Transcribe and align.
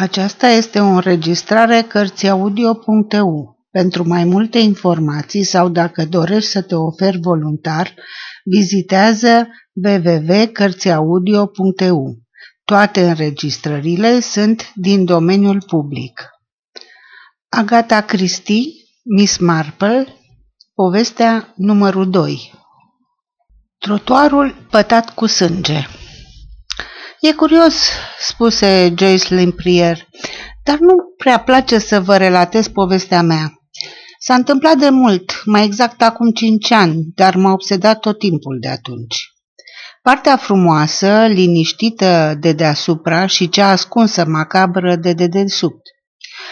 Aceasta 0.00 0.46
este 0.46 0.80
o 0.80 0.86
înregistrare 0.86 1.82
Cărțiaudio.eu. 1.82 3.56
Pentru 3.70 4.08
mai 4.08 4.24
multe 4.24 4.58
informații 4.58 5.44
sau 5.44 5.68
dacă 5.68 6.04
dorești 6.04 6.50
să 6.50 6.62
te 6.62 6.74
oferi 6.74 7.18
voluntar, 7.20 7.94
vizitează 8.44 9.48
www.cărțiaudio.eu. 9.84 12.18
Toate 12.64 13.08
înregistrările 13.08 14.20
sunt 14.20 14.72
din 14.74 15.04
domeniul 15.04 15.62
public. 15.66 16.28
Agata 17.48 18.00
Christie, 18.00 18.64
Miss 19.04 19.38
Marple, 19.38 20.06
povestea 20.74 21.52
numărul 21.56 22.10
2 22.10 22.52
Trotuarul 23.78 24.66
pătat 24.70 25.14
cu 25.14 25.26
sânge 25.26 25.86
E 27.20 27.32
curios, 27.32 27.74
spuse 28.18 28.94
Joyce 28.96 29.34
Limprier, 29.34 30.08
dar 30.64 30.78
nu 30.78 30.94
prea 31.16 31.38
place 31.38 31.78
să 31.78 32.00
vă 32.00 32.16
relatez 32.16 32.68
povestea 32.68 33.22
mea. 33.22 33.52
S-a 34.18 34.34
întâmplat 34.34 34.76
de 34.76 34.88
mult, 34.88 35.42
mai 35.44 35.64
exact 35.64 36.02
acum 36.02 36.30
cinci 36.30 36.70
ani, 36.70 37.04
dar 37.14 37.34
m-a 37.34 37.52
obsedat 37.52 38.00
tot 38.00 38.18
timpul 38.18 38.58
de 38.60 38.68
atunci. 38.68 39.16
Partea 40.02 40.36
frumoasă, 40.36 41.26
liniștită 41.26 42.36
de 42.40 42.52
deasupra 42.52 43.26
și 43.26 43.48
cea 43.48 43.70
ascunsă 43.70 44.24
macabră 44.24 44.96
de 44.96 45.12
dedesubt. 45.12 45.82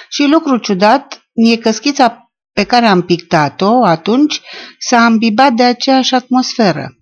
Și 0.09 0.27
lucru 0.27 0.57
ciudat 0.57 1.29
e 1.33 1.57
că 1.57 1.71
schița 1.71 2.31
pe 2.53 2.65
care 2.65 2.87
am 2.87 3.03
pictat-o 3.03 3.85
atunci 3.85 4.41
s-a 4.79 4.99
ambibat 4.99 5.53
de 5.53 5.63
aceeași 5.63 6.15
atmosferă. 6.15 6.96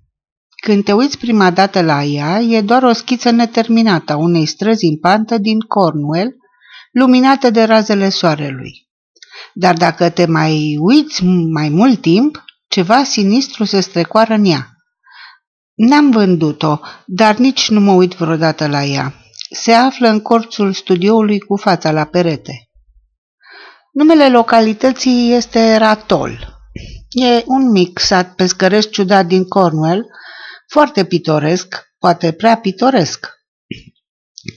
Când 0.64 0.84
te 0.84 0.92
uiți 0.92 1.18
prima 1.18 1.50
dată 1.50 1.82
la 1.82 2.02
ea, 2.02 2.40
e 2.40 2.60
doar 2.60 2.82
o 2.82 2.92
schiță 2.92 3.30
neterminată 3.30 4.12
a 4.12 4.16
unei 4.16 4.46
străzi 4.46 4.86
în 4.86 4.98
pantă 4.98 5.38
din 5.38 5.60
Cornwall, 5.60 6.36
luminată 6.92 7.50
de 7.50 7.64
razele 7.64 8.08
soarelui. 8.08 8.88
Dar 9.54 9.74
dacă 9.74 10.10
te 10.10 10.26
mai 10.26 10.76
uiți 10.80 11.24
mai 11.52 11.68
mult 11.68 12.00
timp, 12.00 12.44
ceva 12.68 13.02
sinistru 13.02 13.64
se 13.64 13.80
strecoară 13.80 14.34
în 14.34 14.44
ea. 14.44 14.68
N-am 15.74 16.10
vândut-o, 16.10 16.78
dar 17.06 17.36
nici 17.36 17.70
nu 17.70 17.80
mă 17.80 17.92
uit 17.92 18.14
vreodată 18.14 18.66
la 18.66 18.84
ea. 18.84 19.14
Se 19.50 19.72
află 19.72 20.08
în 20.08 20.20
corțul 20.20 20.72
studioului 20.72 21.40
cu 21.40 21.56
fața 21.56 21.90
la 21.90 22.04
perete. 22.04 22.68
Numele 23.92 24.28
localității 24.28 25.32
este 25.32 25.76
Ratol. 25.76 26.58
E 27.10 27.42
un 27.46 27.70
mic 27.70 27.98
sat 27.98 28.34
pescăresc 28.34 28.90
ciudat 28.90 29.26
din 29.26 29.44
Cornwall, 29.44 30.06
foarte 30.68 31.04
pitoresc, 31.04 31.74
poate 31.98 32.32
prea 32.32 32.56
pitoresc. 32.56 33.32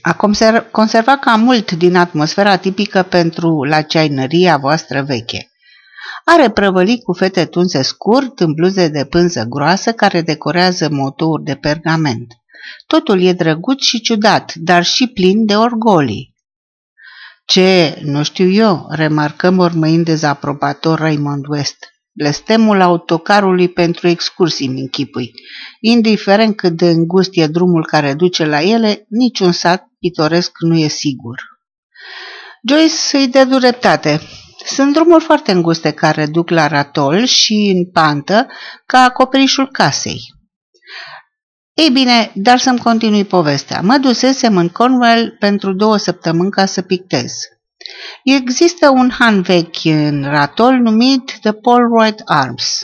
A 0.02 0.14
conservat 0.70 1.20
cam 1.20 1.40
mult 1.40 1.72
din 1.72 1.96
atmosfera 1.96 2.56
tipică 2.56 3.02
pentru 3.02 3.64
la 3.64 3.82
ceainăria 3.82 4.56
voastră 4.56 5.02
veche. 5.02 5.50
Are 6.24 6.50
prăvălii 6.50 7.02
cu 7.02 7.12
fete 7.12 7.44
tunse 7.44 7.82
scurt 7.82 8.40
în 8.40 8.52
bluze 8.52 8.88
de 8.88 9.04
pânză 9.04 9.44
groasă 9.44 9.92
care 9.92 10.20
decorează 10.20 10.88
motouri 10.90 11.44
de 11.44 11.54
pergament. 11.54 12.34
Totul 12.86 13.22
e 13.22 13.32
drăguț 13.32 13.82
și 13.82 14.00
ciudat, 14.00 14.54
dar 14.54 14.84
și 14.84 15.06
plin 15.06 15.46
de 15.46 15.56
orgolii. 15.56 16.36
Ce, 17.44 17.98
nu 18.02 18.22
știu 18.22 18.48
eu, 18.48 18.86
remarcă 18.90 19.50
mormăind 19.50 20.04
dezaprobator 20.04 20.98
Raymond 20.98 21.46
West 21.48 21.97
blestemul 22.18 22.80
autocarului 22.80 23.68
pentru 23.68 24.08
excursii 24.08 24.68
mi 24.68 24.80
închipui. 24.80 25.30
Indiferent 25.80 26.56
cât 26.56 26.72
de 26.72 26.90
îngust 26.90 27.30
e 27.32 27.46
drumul 27.46 27.86
care 27.86 28.14
duce 28.14 28.44
la 28.44 28.62
ele, 28.62 29.06
niciun 29.08 29.52
sat 29.52 29.84
pitoresc 29.98 30.50
nu 30.58 30.76
e 30.76 30.88
sigur. 30.88 31.36
Joyce 32.68 33.16
îi 33.16 33.28
dă 33.28 33.44
dreptate. 33.44 34.20
Sunt 34.64 34.92
drumuri 34.92 35.24
foarte 35.24 35.52
înguste 35.52 35.90
care 35.90 36.26
duc 36.26 36.50
la 36.50 36.66
ratol 36.66 37.24
și 37.24 37.72
în 37.76 37.90
pantă 37.90 38.46
ca 38.86 38.98
acoperișul 38.98 39.68
casei. 39.70 40.20
Ei 41.74 41.90
bine, 41.90 42.32
dar 42.34 42.58
să-mi 42.58 42.78
continui 42.78 43.24
povestea. 43.24 43.80
Mă 43.80 43.96
dusesem 43.96 44.56
în 44.56 44.68
Cornwall 44.68 45.36
pentru 45.38 45.72
două 45.72 45.96
săptămâni 45.96 46.50
ca 46.50 46.66
să 46.66 46.82
pictez. 46.82 47.32
Există 48.24 48.88
un 48.88 49.10
han 49.10 49.42
vechi 49.42 49.84
în 49.84 50.22
Ratol 50.22 50.74
numit 50.74 51.38
The 51.40 51.52
Polroyd 51.52 52.22
Arms. 52.24 52.78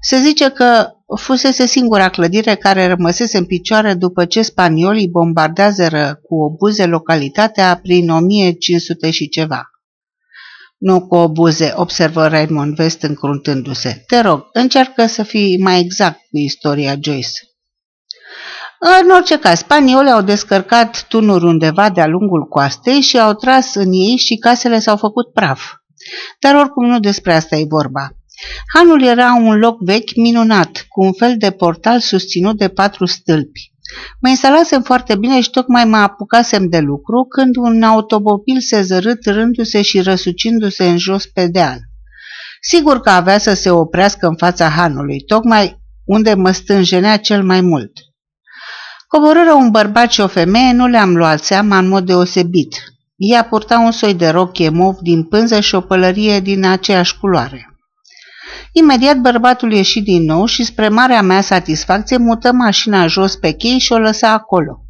Se 0.00 0.16
zice 0.18 0.50
că 0.50 0.90
fusese 1.16 1.66
singura 1.66 2.08
clădire 2.08 2.54
care 2.54 2.86
rămăsese 2.86 3.38
în 3.38 3.46
picioare 3.46 3.94
după 3.94 4.24
ce 4.24 4.42
spaniolii 4.42 5.08
bombardează 5.08 6.18
cu 6.22 6.34
obuze 6.34 6.86
localitatea 6.86 7.78
prin 7.82 8.10
1500 8.10 9.10
și 9.10 9.28
ceva. 9.28 9.70
Nu 10.78 11.06
cu 11.06 11.14
obuze, 11.14 11.72
observă 11.76 12.26
Raymond 12.26 12.78
West 12.78 13.02
încruntându-se. 13.02 14.04
Te 14.06 14.20
rog, 14.20 14.48
încearcă 14.52 15.06
să 15.06 15.22
fii 15.22 15.58
mai 15.58 15.80
exact 15.80 16.18
cu 16.30 16.38
istoria 16.38 16.96
Joyce. 17.00 17.30
În 18.80 19.10
orice 19.10 19.38
caz, 19.38 19.58
spaniolii 19.58 20.10
au 20.10 20.22
descărcat 20.22 21.04
tunuri 21.08 21.44
undeva 21.44 21.90
de-a 21.90 22.06
lungul 22.06 22.44
coastei 22.48 23.00
și 23.00 23.18
au 23.18 23.32
tras 23.32 23.74
în 23.74 23.92
ei 23.92 24.16
și 24.16 24.36
casele 24.36 24.78
s-au 24.78 24.96
făcut 24.96 25.32
praf. 25.32 25.62
Dar 26.40 26.54
oricum 26.54 26.86
nu 26.86 27.00
despre 27.00 27.34
asta 27.34 27.56
e 27.56 27.64
vorba. 27.68 28.10
Hanul 28.74 29.02
era 29.02 29.34
un 29.34 29.58
loc 29.58 29.76
vechi 29.80 30.16
minunat, 30.16 30.86
cu 30.88 31.04
un 31.04 31.12
fel 31.12 31.34
de 31.38 31.50
portal 31.50 32.00
susținut 32.00 32.58
de 32.58 32.68
patru 32.68 33.06
stâlpi. 33.06 33.72
Mă 34.20 34.28
instalasem 34.28 34.82
foarte 34.82 35.16
bine 35.16 35.40
și 35.40 35.50
tocmai 35.50 35.84
mă 35.84 35.96
apucasem 35.96 36.68
de 36.68 36.78
lucru 36.78 37.24
când 37.24 37.56
un 37.56 37.82
automobil 37.82 38.60
se 38.60 38.82
zărât 38.82 39.26
rându-se 39.26 39.82
și 39.82 40.00
răsucindu-se 40.00 40.88
în 40.88 40.98
jos 40.98 41.26
pe 41.26 41.46
deal. 41.46 41.78
Sigur 42.60 43.00
că 43.00 43.10
avea 43.10 43.38
să 43.38 43.54
se 43.54 43.70
oprească 43.70 44.26
în 44.26 44.36
fața 44.36 44.68
hanului, 44.68 45.20
tocmai 45.20 45.80
unde 46.04 46.34
mă 46.34 46.50
stânjenea 46.50 47.16
cel 47.16 47.44
mai 47.44 47.60
mult. 47.60 47.92
Coborâră 49.08 49.52
un 49.52 49.70
bărbat 49.70 50.10
și 50.10 50.20
o 50.20 50.26
femeie, 50.26 50.72
nu 50.72 50.86
le-am 50.86 51.16
luat 51.16 51.42
seama 51.42 51.78
în 51.78 51.88
mod 51.88 52.06
deosebit. 52.06 52.74
Ea 53.16 53.44
purta 53.44 53.78
un 53.78 53.90
soi 53.90 54.14
de 54.14 54.28
rochie 54.28 54.68
mov 54.68 54.96
din 55.00 55.22
pânză 55.24 55.60
și 55.60 55.74
o 55.74 55.80
pălărie 55.80 56.40
din 56.40 56.64
aceeași 56.64 57.18
culoare. 57.18 57.78
Imediat 58.72 59.16
bărbatul 59.16 59.72
ieși 59.72 60.00
din 60.00 60.24
nou 60.24 60.44
și 60.44 60.64
spre 60.64 60.88
marea 60.88 61.22
mea 61.22 61.40
satisfacție 61.40 62.16
mută 62.16 62.52
mașina 62.52 63.06
jos 63.06 63.36
pe 63.36 63.52
chei 63.52 63.78
și 63.78 63.92
o 63.92 63.98
lăsa 63.98 64.32
acolo. 64.32 64.80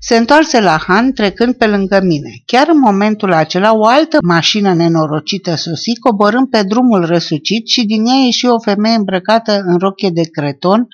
Se 0.00 0.16
întoarse 0.16 0.60
la 0.60 0.78
Han 0.86 1.12
trecând 1.12 1.54
pe 1.54 1.66
lângă 1.66 2.00
mine. 2.02 2.30
Chiar 2.46 2.68
în 2.68 2.78
momentul 2.78 3.32
acela 3.32 3.74
o 3.74 3.86
altă 3.86 4.18
mașină 4.26 4.74
nenorocită 4.74 5.54
sosi 5.54 5.98
coborând 6.00 6.48
pe 6.48 6.62
drumul 6.62 7.04
răsucit 7.04 7.68
și 7.68 7.84
din 7.84 8.06
ea 8.06 8.14
ieși 8.24 8.46
o 8.46 8.58
femeie 8.58 8.96
îmbrăcată 8.96 9.62
în 9.66 9.78
rochie 9.78 10.10
de 10.10 10.22
creton, 10.30 10.88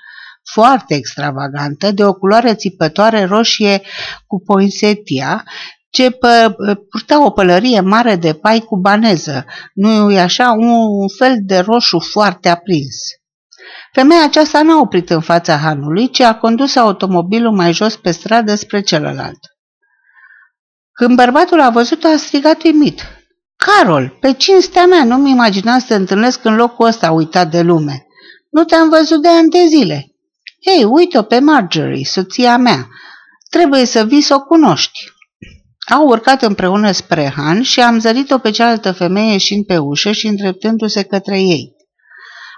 foarte 0.52 0.94
extravagantă, 0.94 1.90
de 1.90 2.04
o 2.04 2.12
culoare 2.12 2.54
țipătoare 2.54 3.24
roșie 3.24 3.82
cu 4.26 4.42
poinsetia, 4.46 5.44
ce 5.90 6.10
pă, 6.10 6.54
purta 6.90 7.24
o 7.24 7.30
pălărie 7.30 7.80
mare 7.80 8.16
de 8.16 8.32
pai 8.32 8.60
cu 8.60 8.76
baneză, 8.76 9.44
nu 9.74 10.10
e 10.10 10.20
așa, 10.20 10.50
un, 10.50 10.68
un 11.00 11.08
fel 11.18 11.36
de 11.40 11.58
roșu 11.58 11.98
foarte 11.98 12.48
aprins. 12.48 12.96
Femeia 13.92 14.24
aceasta 14.24 14.62
n-a 14.62 14.80
oprit 14.80 15.10
în 15.10 15.20
fața 15.20 15.56
hanului, 15.56 16.10
ci 16.10 16.20
a 16.20 16.34
condus 16.34 16.76
automobilul 16.76 17.52
mai 17.52 17.72
jos 17.72 17.96
pe 17.96 18.10
stradă 18.10 18.54
spre 18.54 18.80
celălalt. 18.80 19.38
Când 20.92 21.16
bărbatul 21.16 21.60
a 21.60 21.70
văzut-o, 21.70 22.08
a 22.08 22.16
strigat 22.16 22.62
uimit. 22.62 23.02
Carol, 23.56 24.16
pe 24.20 24.32
cinstea 24.32 24.86
mea, 24.86 25.04
nu-mi 25.04 25.30
imagina 25.30 25.78
să 25.78 25.86
te 25.88 25.94
întâlnesc 25.94 26.44
în 26.44 26.54
locul 26.54 26.86
ăsta 26.86 27.10
uitat 27.10 27.50
de 27.50 27.60
lume. 27.60 28.06
Nu 28.50 28.64
te-am 28.64 28.88
văzut 28.88 29.22
de 29.22 29.28
ani 29.28 29.48
de 29.48 29.64
zile. 29.68 30.09
Ei, 30.60 30.84
uite-o 30.84 31.22
pe 31.22 31.38
Marjorie, 31.38 32.04
soția 32.04 32.56
mea. 32.56 32.88
Trebuie 33.50 33.84
să 33.84 34.04
vii 34.04 34.20
să 34.20 34.34
o 34.34 34.40
cunoști. 34.40 35.12
Au 35.88 36.06
urcat 36.06 36.42
împreună 36.42 36.90
spre 36.90 37.32
Han 37.36 37.62
și 37.62 37.80
am 37.80 37.98
zărit-o 37.98 38.38
pe 38.38 38.50
cealaltă 38.50 38.92
femeie 38.92 39.32
ieșind 39.32 39.66
pe 39.66 39.78
ușă 39.78 40.12
și 40.12 40.26
îndreptându-se 40.26 41.02
către 41.02 41.40
ei. 41.40 41.76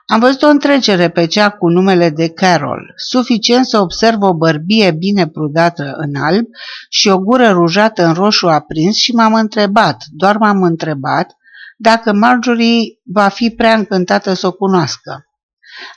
Am 0.06 0.20
văzut 0.20 0.42
o 0.42 0.46
întrecere 0.48 1.10
pe 1.10 1.26
cea 1.26 1.50
cu 1.50 1.68
numele 1.68 2.10
de 2.10 2.28
Carol, 2.28 2.92
suficient 2.96 3.66
să 3.66 3.78
observ 3.78 4.22
o 4.22 4.34
bărbie 4.34 4.90
bine 4.90 5.28
prudată 5.28 5.94
în 5.96 6.14
alb 6.14 6.46
și 6.88 7.08
o 7.08 7.18
gură 7.18 7.50
rujată 7.50 8.04
în 8.04 8.12
roșu 8.12 8.48
aprins 8.48 8.96
și 8.96 9.12
m-am 9.12 9.34
întrebat, 9.34 10.04
doar 10.10 10.36
m-am 10.36 10.62
întrebat, 10.62 11.36
dacă 11.76 12.12
Marjorie 12.12 13.00
va 13.04 13.28
fi 13.28 13.50
prea 13.50 13.74
încântată 13.74 14.32
să 14.32 14.46
o 14.46 14.52
cunoască. 14.52 15.26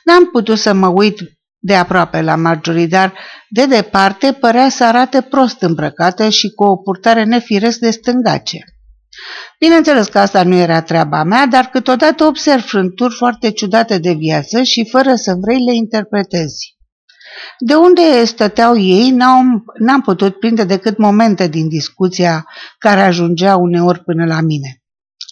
N-am 0.04 0.26
putut 0.26 0.58
să 0.58 0.74
mă 0.74 0.88
uit 0.88 1.20
de 1.66 1.76
aproape 1.76 2.22
la 2.22 2.36
Marjorie, 2.36 2.88
dar 2.88 3.14
de 3.50 3.66
departe 3.66 4.32
părea 4.32 4.70
să 4.70 4.84
arate 4.84 5.22
prost 5.22 5.62
îmbrăcată 5.62 6.30
și 6.30 6.50
cu 6.50 6.64
o 6.64 6.76
purtare 6.78 7.24
nefiresc 7.24 7.80
de 7.80 7.90
stângace. 7.90 8.60
Bineînțeles 9.60 10.08
că 10.08 10.20
asta 10.20 10.44
nu 10.44 10.56
era 10.56 10.82
treaba 10.82 11.24
mea, 11.24 11.46
dar 11.46 11.66
câteodată 11.66 12.24
observ 12.24 12.64
frânturi 12.64 13.16
foarte 13.16 13.52
ciudate 13.52 13.98
de 13.98 14.14
viață 14.14 14.64
și 14.64 14.88
fără 14.92 15.16
să 15.16 15.36
vrei 15.42 15.64
le 15.66 15.76
interpretezi. 15.76 16.78
De 17.60 17.76
unde 17.76 18.26
stăteau 18.26 18.78
ei, 18.78 19.10
n-am 19.80 20.02
putut 20.04 20.40
prinde 20.40 20.64
decât 20.64 20.98
momente 20.98 21.48
din 21.48 21.68
discuția 21.68 22.46
care 22.78 23.02
ajungea 23.02 23.56
uneori 23.56 24.04
până 24.04 24.26
la 24.26 24.42
mine. 24.42 24.85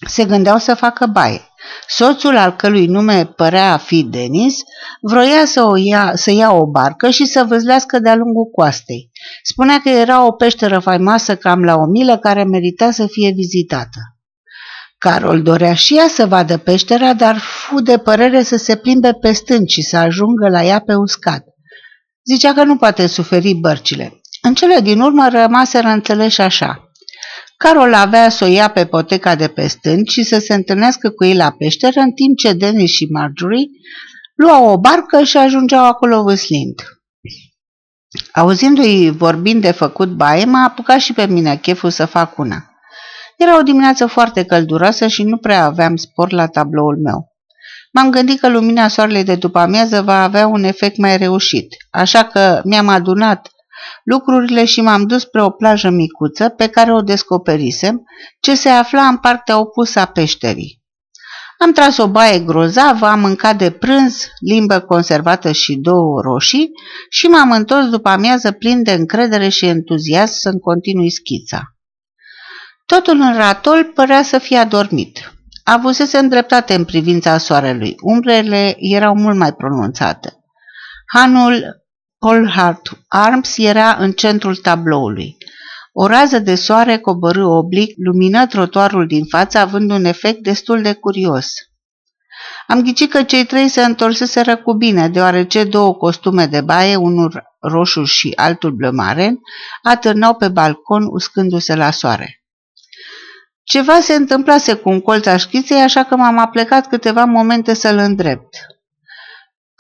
Se 0.06 0.26
gândeau 0.26 0.58
să 0.58 0.76
facă 0.76 1.06
baie. 1.06 1.42
Soțul, 1.88 2.38
al 2.38 2.56
călui 2.56 2.86
nume 2.86 3.26
părea 3.26 3.74
a 3.74 3.78
fi 3.78 4.04
Denis, 4.04 4.56
vroia 5.02 5.46
să, 5.46 5.64
o 5.64 5.76
ia, 5.76 6.12
să 6.16 6.32
ia 6.32 6.52
o 6.52 6.66
barcă 6.66 7.10
și 7.10 7.26
să 7.26 7.44
vâzlească 7.44 8.00
de-a 8.00 8.16
lungul 8.16 8.46
coastei. 8.46 9.12
Spunea 9.44 9.80
că 9.84 9.90
era 9.90 10.26
o 10.26 10.32
peșteră 10.32 10.80
faimoasă 10.80 11.36
cam 11.36 11.64
la 11.64 11.76
o 11.76 11.86
milă 11.86 12.18
care 12.18 12.44
merita 12.44 12.92
să 12.92 13.08
fie 13.08 13.32
vizitată. 13.36 14.00
Carol 14.98 15.42
dorea 15.42 15.74
și 15.74 15.98
ea 15.98 16.08
să 16.08 16.26
vadă 16.26 16.58
peștera, 16.58 17.14
dar 17.14 17.38
fu 17.38 17.82
de 17.82 17.98
părere 17.98 18.44
să 18.44 18.58
se 18.58 18.76
plimbe 18.76 19.14
pe 19.14 19.32
stânci 19.32 19.72
și 19.72 19.82
să 19.82 19.98
ajungă 19.98 20.50
la 20.50 20.64
ea 20.64 20.80
pe 20.80 20.96
uscat. 20.96 21.44
Zicea 22.26 22.54
că 22.54 22.64
nu 22.64 22.78
poate 22.78 23.08
suferi 23.08 23.54
bărcile. 23.54 24.22
În 24.42 24.54
cele 24.54 24.80
din 24.80 25.00
urmă 25.00 25.28
rămaseră 25.30 25.88
înțeleși 25.88 26.42
așa. 26.42 26.92
Carol 27.64 27.94
avea 27.94 28.30
să 28.30 28.44
o 28.44 28.48
ia 28.48 28.68
pe 28.68 28.86
poteca 28.86 29.36
de 29.36 29.48
pe 29.48 29.68
stânci 29.68 30.12
și 30.12 30.24
să 30.24 30.40
se 30.40 30.54
întâlnească 30.54 31.10
cu 31.10 31.24
ei 31.24 31.36
la 31.36 31.52
peșteră, 31.52 32.00
în 32.00 32.12
timp 32.12 32.38
ce 32.38 32.54
Denis 32.54 32.92
și 32.92 33.08
Marjorie 33.12 33.68
luau 34.36 34.66
o 34.66 34.80
barcă 34.80 35.24
și 35.24 35.38
ajungeau 35.38 35.86
acolo 35.86 36.24
vâslind. 36.24 36.82
Auzindu-i 38.32 39.10
vorbind 39.10 39.62
de 39.62 39.72
făcut 39.72 40.10
baie, 40.10 40.46
m-a 40.46 40.64
apucat 40.64 41.00
și 41.00 41.14
pe 41.14 41.26
mine 41.26 41.58
cheful 41.58 41.90
să 41.90 42.06
fac 42.06 42.38
una. 42.38 42.72
Era 43.38 43.58
o 43.58 43.62
dimineață 43.62 44.06
foarte 44.06 44.44
călduroasă 44.44 45.08
și 45.08 45.24
nu 45.24 45.38
prea 45.38 45.64
aveam 45.64 45.96
spor 45.96 46.32
la 46.32 46.48
tabloul 46.48 46.98
meu. 47.04 47.28
M-am 47.92 48.10
gândit 48.10 48.40
că 48.40 48.50
lumina 48.50 48.88
soarelui 48.88 49.24
de 49.24 49.36
după 49.36 49.60
amiază 49.60 50.02
va 50.02 50.24
avea 50.24 50.48
un 50.48 50.64
efect 50.64 50.98
mai 50.98 51.18
reușit, 51.18 51.68
așa 51.92 52.24
că 52.24 52.62
mi-am 52.64 52.88
adunat 52.88 53.48
lucrurile 54.04 54.66
și 54.66 54.82
m-am 54.82 55.04
dus 55.04 55.22
spre 55.22 55.42
o 55.42 55.50
plajă 55.50 55.90
micuță 55.90 56.50
pe 56.50 56.68
care 56.68 56.94
o 56.94 57.02
descoperisem, 57.02 58.04
ce 58.40 58.56
se 58.56 58.70
afla 58.70 59.08
în 59.08 59.18
partea 59.18 59.60
opusă 59.60 60.00
a 60.00 60.06
peșterii. 60.06 60.82
Am 61.58 61.72
tras 61.72 61.98
o 61.98 62.08
baie 62.08 62.40
grozavă, 62.40 63.06
am 63.06 63.20
mâncat 63.20 63.58
de 63.58 63.72
prânz, 63.72 64.26
limbă 64.40 64.80
conservată 64.80 65.52
și 65.52 65.76
două 65.76 66.22
roșii 66.22 66.72
și 67.10 67.26
m-am 67.26 67.52
întors 67.52 67.90
după 67.90 68.10
amiază 68.10 68.52
plin 68.52 68.84
de 68.84 68.92
încredere 68.92 69.50
și 69.50 69.66
entuziasm 69.66 70.34
să-mi 70.34 70.60
continui 70.60 71.12
schița. 71.12 71.62
Totul 72.86 73.20
în 73.20 73.36
ratol 73.36 73.84
părea 73.84 74.24
să 74.24 74.38
fie 74.38 74.58
adormit. 74.58 75.34
Avusese 75.64 76.18
îndreptate 76.18 76.74
în 76.74 76.86
privința 76.86 77.38
soarelui. 77.38 77.96
Umbrele 78.02 78.76
erau 78.78 79.16
mult 79.16 79.38
mai 79.38 79.54
pronunțate. 79.54 80.34
Hanul 81.14 81.83
Polhart 82.24 82.90
Arms 83.08 83.58
era 83.58 83.96
în 84.00 84.12
centrul 84.12 84.56
tabloului. 84.56 85.38
O 85.94 86.08
rază 86.08 86.40
de 86.40 86.56
soare 86.56 86.98
coborâ 86.98 87.46
oblic, 87.46 87.94
lumină 87.98 88.48
trotuarul 88.48 89.08
din 89.08 89.26
față, 89.26 89.58
având 89.58 89.92
un 89.92 90.06
efect 90.06 90.40
destul 90.40 90.82
de 90.82 90.94
curios. 90.94 91.52
Am 92.68 92.82
ghicit 92.82 93.12
că 93.12 93.24
cei 93.24 93.46
trei 93.46 93.68
se 93.68 93.84
întorseseră 93.84 94.58
cu 94.58 94.74
bine, 94.74 95.10
deoarece 95.10 95.64
două 95.64 95.94
costume 95.94 96.46
de 96.46 96.62
baie, 96.62 96.96
unul 96.96 97.44
roșu 97.60 98.04
și 98.04 98.34
altul 98.36 98.72
blămaren, 98.72 99.40
atârnau 99.82 100.36
pe 100.36 100.48
balcon 100.48 101.04
uscându-se 101.12 101.76
la 101.76 101.92
soare. 101.92 102.44
Ceva 103.64 104.00
se 104.00 104.14
întâmplase 104.14 104.74
cu 104.74 104.90
un 104.90 105.02
colț 105.02 105.26
a 105.26 105.38
șchiței, 105.38 105.82
așa 105.82 106.04
că 106.04 106.16
m-am 106.16 106.38
aplecat 106.38 106.88
câteva 106.88 107.24
momente 107.26 107.74
să-l 107.74 107.98
îndrept. 107.98 108.73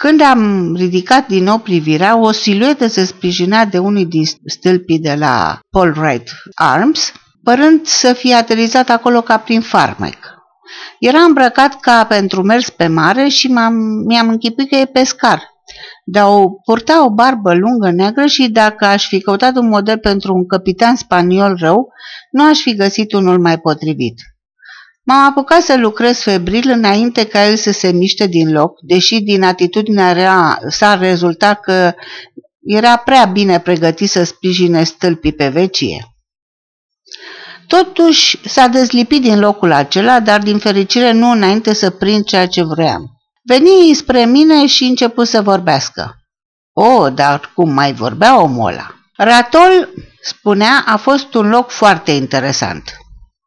Când 0.03 0.21
am 0.21 0.73
ridicat 0.75 1.27
din 1.27 1.43
nou 1.43 1.57
privirea, 1.57 2.17
o 2.17 2.31
siluetă 2.31 2.87
se 2.87 3.03
sprijinea 3.03 3.65
de 3.65 3.77
unul 3.77 4.07
din 4.07 4.23
stâlpii 4.45 4.99
de 4.99 5.13
la 5.13 5.59
Paul 5.69 5.93
Wright 5.97 6.29
Arms, 6.53 7.11
părând 7.43 7.85
să 7.85 8.13
fie 8.13 8.33
aterizat 8.33 8.89
acolo 8.89 9.21
ca 9.21 9.37
prin 9.37 9.61
farmec. 9.61 10.17
Era 10.99 11.19
îmbrăcat 11.19 11.79
ca 11.79 12.05
pentru 12.05 12.41
mers 12.41 12.69
pe 12.69 12.87
mare 12.87 13.27
și 13.27 13.47
mi-am 14.07 14.29
închipit 14.29 14.69
că 14.69 14.75
e 14.75 14.85
pescar, 14.85 15.41
dar 16.05 16.25
o, 16.25 16.49
purta 16.65 17.05
o 17.05 17.09
barbă 17.09 17.53
lungă 17.53 17.91
neagră 17.91 18.25
și 18.25 18.49
dacă 18.49 18.85
aș 18.85 19.07
fi 19.07 19.21
căutat 19.21 19.55
un 19.55 19.67
model 19.67 19.97
pentru 19.97 20.33
un 20.33 20.47
capitan 20.47 20.95
spaniol 20.95 21.55
rău, 21.59 21.87
nu 22.31 22.43
aș 22.43 22.59
fi 22.59 22.75
găsit 22.75 23.13
unul 23.13 23.39
mai 23.39 23.57
potrivit. 23.57 24.15
M-am 25.05 25.29
apucat 25.29 25.61
să 25.61 25.77
lucrez 25.77 26.19
febril 26.19 26.69
înainte 26.69 27.25
ca 27.25 27.45
el 27.45 27.55
să 27.55 27.71
se 27.71 27.91
miște 27.91 28.27
din 28.27 28.51
loc, 28.51 28.71
deși 28.81 29.21
din 29.21 29.43
atitudinea 29.43 30.59
s-a 30.69 30.95
rezultat 30.95 31.59
că 31.59 31.93
era 32.61 32.95
prea 32.95 33.25
bine 33.25 33.59
pregătit 33.59 34.09
să 34.09 34.23
sprijine 34.23 34.83
stâlpii 34.83 35.33
pe 35.33 35.47
vecie. 35.47 36.07
Totuși 37.67 38.49
s-a 38.49 38.67
dezlipit 38.67 39.21
din 39.21 39.39
locul 39.39 39.71
acela, 39.71 40.19
dar 40.19 40.41
din 40.41 40.57
fericire 40.57 41.11
nu 41.11 41.31
înainte 41.31 41.73
să 41.73 41.89
prind 41.89 42.25
ceea 42.25 42.47
ce 42.47 42.63
vreau. 42.63 43.11
Veni 43.43 43.93
spre 43.93 44.25
mine 44.25 44.65
și 44.65 44.83
început 44.83 45.27
să 45.27 45.41
vorbească. 45.41 46.15
O, 46.73 47.09
dar 47.09 47.51
cum 47.55 47.73
mai 47.73 47.93
vorbea 47.93 48.41
omul 48.41 48.71
ăla? 48.71 48.95
Ratol, 49.17 49.89
spunea, 50.21 50.83
a 50.85 50.97
fost 50.97 51.33
un 51.33 51.49
loc 51.49 51.69
foarte 51.69 52.11
interesant. 52.11 52.83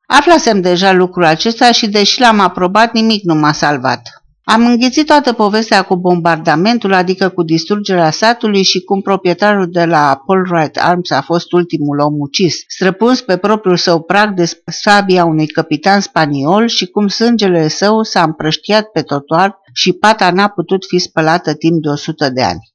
Aflasem 0.07 0.61
deja 0.61 0.93
lucrul 0.93 1.25
acesta 1.25 1.73
și 1.73 1.89
deși 1.89 2.21
l-am 2.21 2.41
aprobat, 2.41 2.93
nimic 2.93 3.23
nu 3.25 3.35
m-a 3.35 3.53
salvat. 3.53 4.01
Am 4.49 4.67
înghițit 4.67 5.07
toată 5.07 5.33
povestea 5.33 5.83
cu 5.83 5.97
bombardamentul, 5.97 6.93
adică 6.93 7.29
cu 7.29 7.43
distrugerea 7.43 8.11
satului 8.11 8.63
și 8.63 8.81
cum 8.81 9.01
proprietarul 9.01 9.71
de 9.71 9.85
la 9.85 10.23
Paul 10.27 10.49
Wright 10.51 10.77
Arms 10.77 11.11
a 11.11 11.21
fost 11.21 11.53
ultimul 11.53 11.99
om 11.99 12.15
ucis, 12.19 12.65
străpuns 12.69 13.21
pe 13.21 13.37
propriul 13.37 13.77
său 13.77 14.03
prag 14.03 14.35
de 14.35 14.63
sabia 14.67 15.25
unui 15.25 15.47
capitan 15.47 16.01
spaniol 16.01 16.67
și 16.67 16.87
cum 16.87 17.09
sângele 17.09 17.69
său 17.69 18.03
s-a 18.03 18.23
împrăștiat 18.23 18.85
pe 18.85 19.03
trotuar 19.03 19.59
și 19.73 19.93
pata 19.93 20.31
n-a 20.31 20.49
putut 20.49 20.85
fi 20.89 20.99
spălată 20.99 21.55
timp 21.55 21.83
de 21.83 21.89
100 21.89 22.31
de 22.31 22.43
ani. 22.43 22.75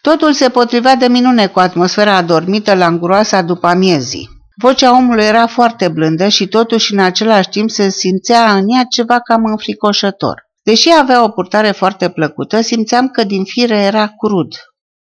Totul 0.00 0.32
se 0.32 0.48
potrivea 0.48 0.96
de 0.96 1.06
minune 1.06 1.46
cu 1.46 1.58
atmosfera 1.58 2.16
adormită 2.16 2.74
la 2.74 2.86
îngroasa 2.86 3.42
după 3.42 3.66
amiezii. 3.66 4.33
Vocea 4.56 4.96
omului 4.96 5.24
era 5.24 5.46
foarte 5.46 5.88
blândă 5.88 6.28
și 6.28 6.46
totuși 6.46 6.92
în 6.92 6.98
același 6.98 7.48
timp 7.48 7.70
se 7.70 7.88
simțea 7.88 8.54
în 8.56 8.64
ea 8.68 8.84
ceva 8.84 9.20
cam 9.20 9.44
înfricoșător. 9.44 10.42
Deși 10.62 10.88
avea 10.98 11.24
o 11.24 11.28
purtare 11.28 11.70
foarte 11.70 12.08
plăcută, 12.08 12.60
simțeam 12.60 13.08
că 13.08 13.24
din 13.24 13.44
fire 13.44 13.76
era 13.76 14.12
crud. 14.18 14.54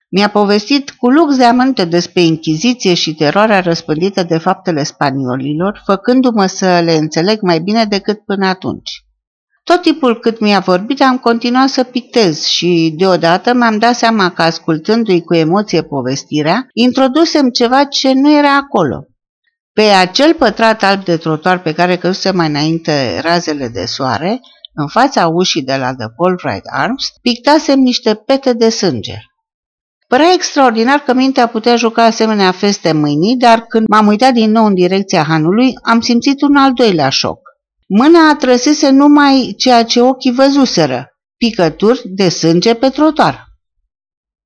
Mi-a 0.10 0.30
povestit 0.30 0.92
cu 0.92 1.10
lux 1.10 1.36
de 1.38 1.44
amănunte 1.44 1.86
despre 1.86 2.22
inchiziție 2.22 2.94
și 2.94 3.14
teroarea 3.14 3.60
răspândită 3.60 4.24
de 4.24 4.38
faptele 4.38 4.84
spaniolilor, 4.84 5.82
făcându-mă 5.86 6.46
să 6.46 6.80
le 6.84 6.94
înțeleg 6.94 7.42
mai 7.42 7.60
bine 7.60 7.86
decât 7.86 8.20
până 8.26 8.48
atunci. 8.48 8.92
Tot 9.64 9.82
timpul 9.82 10.20
cât 10.20 10.40
mi-a 10.40 10.60
vorbit 10.60 11.02
am 11.02 11.18
continuat 11.18 11.70
să 11.70 11.84
pictez 11.84 12.46
și 12.46 12.94
deodată 12.98 13.54
mi-am 13.54 13.78
dat 13.78 13.96
seama 13.96 14.30
că 14.30 14.42
ascultându-i 14.42 15.22
cu 15.22 15.34
emoție 15.34 15.84
povestirea, 15.84 16.68
introdusem 16.74 17.50
ceva 17.50 17.84
ce 17.84 18.14
nu 18.14 18.32
era 18.32 18.56
acolo. 18.56 19.06
Pe 19.74 19.82
acel 19.82 20.34
pătrat 20.34 20.84
alb 20.84 21.04
de 21.04 21.18
trotuar 21.18 21.62
pe 21.62 21.74
care 21.74 21.98
căzuse 21.98 22.32
mai 22.32 22.48
înainte 22.48 23.20
razele 23.20 23.68
de 23.68 23.86
soare, 23.86 24.40
în 24.74 24.88
fața 24.88 25.28
ușii 25.28 25.64
de 25.64 25.76
la 25.76 25.96
The 25.96 26.08
Paul 26.16 26.42
Wright 26.44 26.66
Arms, 26.72 27.06
pictasem 27.22 27.80
niște 27.80 28.16
pete 28.16 28.54
de 28.54 28.70
sânge. 28.70 29.16
Părea 30.08 30.32
extraordinar 30.34 31.00
că 31.00 31.14
mintea 31.14 31.48
putea 31.48 31.76
juca 31.76 32.04
asemenea 32.04 32.52
feste 32.52 32.92
mâinii, 32.92 33.36
dar 33.36 33.62
când 33.62 33.88
m-am 33.88 34.08
uitat 34.08 34.34
din 34.34 34.52
nou 34.52 34.66
în 34.66 34.74
direcția 34.74 35.24
hanului, 35.24 35.74
am 35.84 36.02
simțit 36.02 36.42
un 36.42 36.56
al 36.56 36.74
doilea 36.74 37.10
șoc. 37.10 37.40
Mâna 37.88 38.30
atrăsese 38.30 38.90
numai 38.90 39.54
ceea 39.58 39.86
ce 39.86 40.02
ochii 40.02 40.32
văzuseră, 40.32 41.08
picături 41.38 42.02
de 42.06 42.30
sânge 42.30 42.74
pe 42.74 42.90
trotuar. 42.90 43.46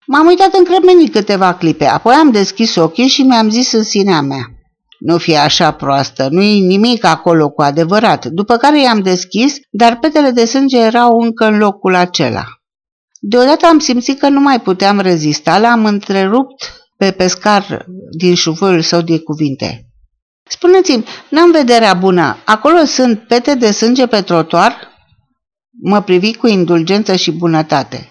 M-am 0.08 0.28
uitat 0.28 0.54
încremenit 0.54 1.12
câteva 1.12 1.54
clipe, 1.54 1.86
apoi 1.86 2.14
am 2.14 2.32
deschis 2.32 2.76
ochii 2.76 3.08
și 3.08 3.22
mi-am 3.24 3.50
zis 3.50 3.72
în 3.72 3.84
sinea 3.84 4.22
mea. 4.22 4.55
Nu 5.06 5.18
fi 5.18 5.38
așa 5.38 5.72
proastă, 5.72 6.28
nu-i 6.32 6.60
nimic 6.60 7.04
acolo 7.04 7.50
cu 7.50 7.62
adevărat, 7.62 8.26
după 8.26 8.58
care 8.58 8.82
i-am 8.82 9.00
deschis, 9.00 9.56
dar 9.72 9.98
petele 10.00 10.30
de 10.30 10.46
sânge 10.46 10.78
erau 10.78 11.20
încă 11.20 11.46
în 11.46 11.58
locul 11.58 11.96
acela. 11.96 12.44
Deodată 13.20 13.66
am 13.66 13.80
simțit 13.80 14.20
că 14.20 14.30
nu 14.30 14.40
mai 14.40 14.62
puteam 14.62 15.00
rezista, 15.00 15.58
l-am 15.58 15.86
întrerupt 15.86 16.88
pe 16.98 17.12
pescar 17.12 17.86
din 18.18 18.36
șuvul 18.36 18.82
său 18.82 19.02
de 19.02 19.20
cuvinte. 19.20 19.86
Spuneți-mi, 20.50 21.06
n-am 21.30 21.52
vederea 21.52 21.94
bună, 21.94 22.38
acolo 22.46 22.86
sunt 22.86 23.20
pete 23.20 23.56
de 23.56 23.72
sânge 23.72 24.08
pe 24.08 24.22
trotuar? 24.22 24.78
Mă 25.82 26.02
privi 26.02 26.36
cu 26.36 26.48
indulgență 26.48 27.16
și 27.16 27.32
bunătate. 27.32 28.10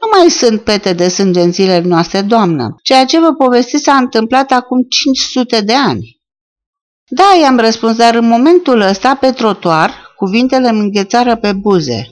Nu 0.00 0.18
mai 0.18 0.30
sunt 0.30 0.60
pete 0.60 0.92
de 0.92 1.08
sânge 1.08 1.40
în 1.40 1.52
zilele 1.52 1.86
noastre, 1.86 2.22
doamnă. 2.22 2.74
Ceea 2.82 3.04
ce 3.04 3.20
vă 3.20 3.32
povesti 3.32 3.78
s-a 3.78 3.94
întâmplat 3.94 4.50
acum 4.50 4.82
500 4.88 5.60
de 5.60 5.74
ani. 5.74 6.15
Da, 7.08 7.24
i-am 7.40 7.58
răspuns, 7.58 7.96
dar 7.96 8.14
în 8.14 8.26
momentul 8.26 8.80
ăsta, 8.80 9.14
pe 9.14 9.30
trotuar, 9.30 10.12
cuvintele 10.16 10.68
îmi 10.68 10.80
înghețară 10.80 11.36
pe 11.36 11.52
buze. 11.52 12.10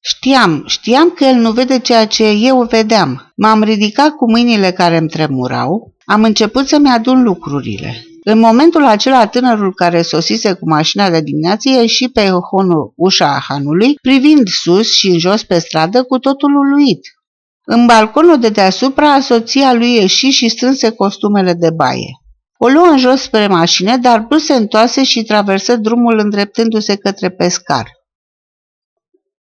Știam, 0.00 0.64
știam 0.66 1.10
că 1.10 1.24
el 1.24 1.34
nu 1.34 1.50
vede 1.50 1.78
ceea 1.78 2.06
ce 2.06 2.24
eu 2.28 2.62
vedeam. 2.62 3.32
M-am 3.36 3.62
ridicat 3.62 4.10
cu 4.10 4.30
mâinile 4.30 4.72
care 4.72 4.96
îmi 4.96 5.08
tremurau, 5.08 5.94
am 6.04 6.22
început 6.22 6.68
să-mi 6.68 6.88
adun 6.88 7.22
lucrurile. 7.22 8.04
În 8.24 8.38
momentul 8.38 8.84
acela, 8.84 9.26
tânărul 9.26 9.74
care 9.74 10.02
sosise 10.02 10.52
cu 10.52 10.68
mașina 10.68 11.10
de 11.10 11.20
dimineață 11.20 11.68
ieși 11.68 12.08
pe 12.08 12.28
honul 12.50 12.92
ușa 12.96 13.38
hanului, 13.48 13.94
privind 14.02 14.48
sus 14.48 14.92
și 14.92 15.08
în 15.08 15.18
jos 15.18 15.42
pe 15.44 15.58
stradă 15.58 16.02
cu 16.02 16.18
totul 16.18 16.54
uluit. 16.54 17.00
În 17.64 17.86
balconul 17.86 18.38
de 18.38 18.48
deasupra, 18.48 19.20
soția 19.20 19.72
lui 19.72 19.94
ieși 19.94 20.28
și 20.28 20.48
strânse 20.48 20.90
costumele 20.90 21.52
de 21.52 21.70
baie. 21.70 22.20
O 22.62 22.68
luă 22.68 22.86
în 22.86 22.98
jos 22.98 23.20
spre 23.20 23.46
mașină, 23.46 23.96
dar 23.96 24.20
Bruce 24.20 24.44
se 24.44 24.54
întoase 24.54 25.04
și 25.04 25.22
traversă 25.22 25.76
drumul 25.76 26.18
îndreptându-se 26.18 26.96
către 26.96 27.30
pescar. 27.30 27.86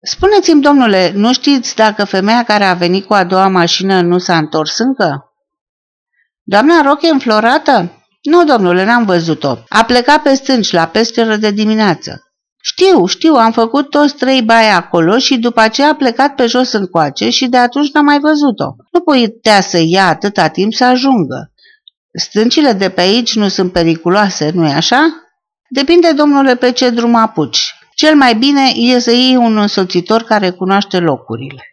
Spuneți-mi, 0.01 0.61
domnule, 0.61 1.11
nu 1.15 1.33
știți 1.33 1.75
dacă 1.75 2.03
femeia 2.03 2.43
care 2.43 2.63
a 2.63 2.73
venit 2.73 3.05
cu 3.05 3.13
a 3.13 3.23
doua 3.23 3.47
mașină 3.47 4.01
nu 4.01 4.17
s-a 4.17 4.37
întors 4.37 4.77
încă? 4.77 5.33
Doamna 6.43 6.81
Roche 6.81 7.07
înflorată? 7.07 8.05
Nu, 8.21 8.43
domnule, 8.43 8.85
n-am 8.85 9.05
văzut-o. 9.05 9.57
A 9.69 9.83
plecat 9.83 10.21
pe 10.21 10.33
stânci, 10.33 10.71
la 10.71 10.87
pescheră 10.87 11.35
de 11.35 11.51
dimineață. 11.51 12.21
Știu, 12.63 13.05
știu, 13.05 13.33
am 13.33 13.51
făcut 13.51 13.89
toți 13.89 14.15
trei 14.15 14.41
baie 14.41 14.69
acolo 14.69 15.17
și 15.17 15.37
după 15.37 15.59
aceea 15.59 15.89
a 15.89 15.95
plecat 15.95 16.35
pe 16.35 16.45
jos 16.45 16.71
încoace 16.71 17.29
și 17.29 17.47
de 17.47 17.57
atunci 17.57 17.91
n-am 17.91 18.05
mai 18.05 18.19
văzut-o. 18.19 18.75
Nu 18.91 18.99
putea 18.99 19.61
să 19.61 19.81
ia 19.85 20.07
atâta 20.07 20.47
timp 20.47 20.73
să 20.73 20.85
ajungă. 20.85 21.50
Stâncile 22.13 22.71
de 22.71 22.89
pe 22.89 23.01
aici 23.01 23.35
nu 23.35 23.47
sunt 23.47 23.71
periculoase, 23.71 24.51
nu-i 24.53 24.71
așa? 24.71 24.99
Depinde, 25.69 26.11
domnule, 26.11 26.55
pe 26.55 26.71
ce 26.71 26.89
drum 26.89 27.15
apuci. 27.15 27.73
Cel 27.95 28.15
mai 28.15 28.35
bine 28.35 28.71
e 28.75 28.99
să 28.99 29.11
iei 29.11 29.35
un 29.35 29.57
însoțitor 29.57 30.23
care 30.23 30.49
cunoaște 30.49 30.99
locurile. 30.99 31.65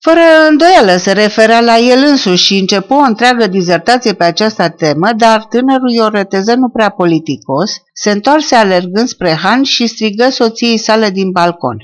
Fără 0.00 0.20
îndoială 0.48 0.96
se 0.96 1.12
referea 1.12 1.60
la 1.60 1.78
el 1.78 2.02
însuși 2.02 2.44
și 2.44 2.58
începu 2.58 2.94
o 2.94 2.98
întreagă 2.98 3.46
dizertație 3.46 4.12
pe 4.12 4.24
această 4.24 4.68
temă, 4.68 5.12
dar 5.16 5.44
tânărul 5.44 5.90
ioreteză 5.90 6.54
nu 6.54 6.68
prea 6.68 6.88
politicos, 6.88 7.72
se 7.92 8.10
întoarse 8.10 8.54
alergând 8.54 9.08
spre 9.08 9.32
Han 9.42 9.62
și 9.62 9.86
strigă 9.86 10.28
soției 10.30 10.76
sale 10.76 11.10
din 11.10 11.30
balcon. 11.30 11.76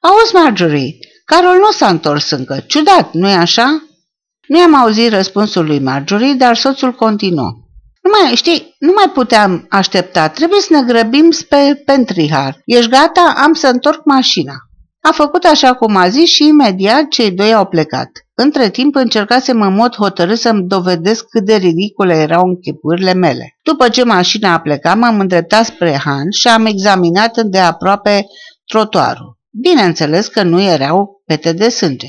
Auzi, 0.00 0.34
Marjorie, 0.34 0.94
Carol 1.24 1.56
nu 1.56 1.70
s-a 1.70 1.88
întors 1.88 2.30
încă. 2.30 2.64
Ciudat, 2.66 3.12
nu-i 3.12 3.34
așa?" 3.34 3.82
Nu 4.52 4.58
am 4.58 4.74
auzit 4.74 5.12
răspunsul 5.12 5.66
lui 5.66 5.78
Marjorie, 5.78 6.32
dar 6.32 6.56
soțul 6.56 6.92
continuă. 6.92 7.50
Nu 8.02 8.10
mai, 8.12 8.34
știi, 8.34 8.76
nu 8.78 8.92
mai 8.96 9.10
puteam 9.12 9.66
aștepta, 9.68 10.28
trebuie 10.28 10.60
să 10.60 10.68
ne 10.72 10.82
grăbim 10.92 11.30
spre 11.30 11.82
Pentrihar. 11.84 12.62
Ești 12.64 12.90
gata? 12.90 13.34
Am 13.36 13.52
să 13.52 13.66
întorc 13.66 14.04
mașina. 14.04 14.52
A 15.00 15.12
făcut 15.12 15.44
așa 15.44 15.74
cum 15.74 15.96
a 15.96 16.08
zis 16.08 16.30
și 16.30 16.46
imediat 16.46 17.08
cei 17.08 17.30
doi 17.30 17.54
au 17.54 17.66
plecat. 17.66 18.08
Între 18.34 18.70
timp 18.70 18.94
încercasem 18.94 19.60
în 19.60 19.74
mod 19.74 19.94
hotărât 19.94 20.38
să-mi 20.38 20.66
dovedesc 20.66 21.24
cât 21.28 21.44
de 21.44 21.54
ridicole 21.54 22.14
erau 22.14 22.48
închipurile 22.48 23.14
mele. 23.14 23.58
După 23.62 23.88
ce 23.88 24.04
mașina 24.04 24.52
a 24.52 24.60
plecat, 24.60 24.98
m-am 24.98 25.20
îndreptat 25.20 25.64
spre 25.64 26.00
Han 26.04 26.30
și 26.30 26.48
am 26.48 26.66
examinat 26.66 27.36
îndeaproape 27.36 28.26
trotuarul. 28.66 29.38
Bineînțeles 29.50 30.26
că 30.26 30.42
nu 30.42 30.60
erau 30.60 31.22
pete 31.26 31.52
de 31.52 31.68
sânge. 31.68 32.08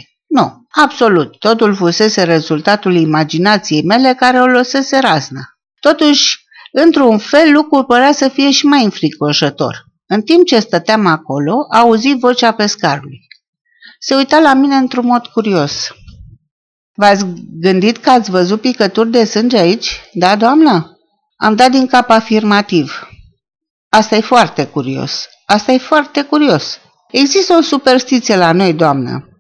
Nu, 0.76 0.84
absolut, 0.84 1.38
totul 1.38 1.76
fusese 1.76 2.24
rezultatul 2.24 2.96
imaginației 2.96 3.84
mele 3.84 4.14
care 4.14 4.42
o 4.42 4.46
lăsese 4.46 5.00
razna. 5.00 5.42
Totuși, 5.80 6.44
într-un 6.72 7.18
fel, 7.18 7.52
lucrul 7.52 7.84
părea 7.84 8.12
să 8.12 8.28
fie 8.28 8.52
și 8.52 8.66
mai 8.66 8.84
înfricoșător. 8.84 9.86
În 10.06 10.22
timp 10.22 10.46
ce 10.46 10.60
stăteam 10.60 11.06
acolo, 11.06 11.56
auzi 11.72 12.16
vocea 12.20 12.52
pescarului. 12.52 13.20
Se 14.00 14.16
uita 14.16 14.40
la 14.40 14.54
mine 14.54 14.76
într-un 14.76 15.06
mod 15.06 15.26
curios. 15.26 15.88
V-ați 16.94 17.26
gândit 17.60 17.98
că 17.98 18.10
ați 18.10 18.32
văzut 18.32 18.62
picături 18.62 19.12
de 19.12 19.24
sânge 19.24 19.58
aici? 19.58 20.02
Da, 20.14 20.36
doamnă? 20.36 20.98
Am 21.36 21.56
dat 21.56 21.72
din 21.72 21.88
cap 21.88 22.10
afirmativ. 22.10 23.08
Asta 23.90 24.16
e 24.16 24.22
foarte 24.22 24.66
curios. 24.66 25.28
Asta 25.46 25.72
e 25.72 25.78
foarte 25.78 26.22
curios. 26.22 26.80
Există 27.12 27.54
o 27.54 27.62
superstiție 27.62 28.36
la 28.36 28.52
noi, 28.52 28.74
doamnă. 28.74 29.33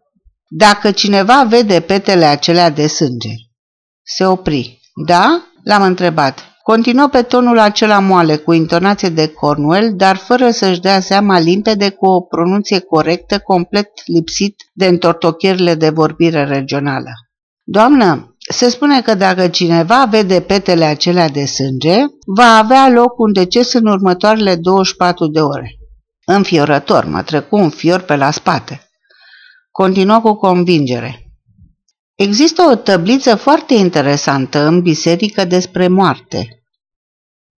Dacă 0.55 0.91
cineva 0.91 1.45
vede 1.49 1.79
petele 1.79 2.25
acelea 2.25 2.69
de 2.69 2.87
sânge, 2.87 3.33
se 4.03 4.25
opri. 4.25 4.79
Da? 5.05 5.43
L-am 5.63 5.81
întrebat. 5.81 6.39
Continuă 6.63 7.07
pe 7.07 7.21
tonul 7.21 7.59
acela 7.59 7.99
moale, 7.99 8.35
cu 8.35 8.53
intonație 8.53 9.09
de 9.09 9.27
Cornwell, 9.27 9.93
dar 9.95 10.15
fără 10.15 10.49
să-și 10.49 10.79
dea 10.79 10.99
seama 10.99 11.39
limpede 11.39 11.89
cu 11.89 12.05
o 12.05 12.21
pronunție 12.21 12.79
corectă, 12.79 13.39
complet 13.39 13.89
lipsit 14.05 14.55
de 14.73 14.85
întortocherile 14.85 15.75
de 15.75 15.89
vorbire 15.89 16.43
regională. 16.43 17.11
Doamnă, 17.63 18.35
se 18.49 18.69
spune 18.69 19.01
că 19.01 19.15
dacă 19.15 19.47
cineva 19.47 20.05
vede 20.09 20.39
petele 20.39 20.85
acelea 20.85 21.29
de 21.29 21.45
sânge, 21.45 21.95
va 22.25 22.57
avea 22.57 22.89
loc 22.89 23.19
un 23.19 23.33
deces 23.33 23.73
în 23.73 23.85
următoarele 23.85 24.55
24 24.55 25.27
de 25.27 25.39
ore. 25.39 25.77
Înfiorător, 26.25 27.05
mă 27.05 27.21
trecu 27.21 27.55
un 27.55 27.69
fior 27.69 28.01
pe 28.01 28.15
la 28.15 28.31
spate. 28.31 28.82
Continuă 29.79 30.19
cu 30.19 30.33
convingere. 30.33 31.31
Există 32.15 32.61
o 32.71 32.75
tăbliță 32.75 33.35
foarte 33.35 33.73
interesantă 33.73 34.59
în 34.59 34.81
biserică 34.81 35.45
despre 35.45 35.87
moarte. 35.87 36.63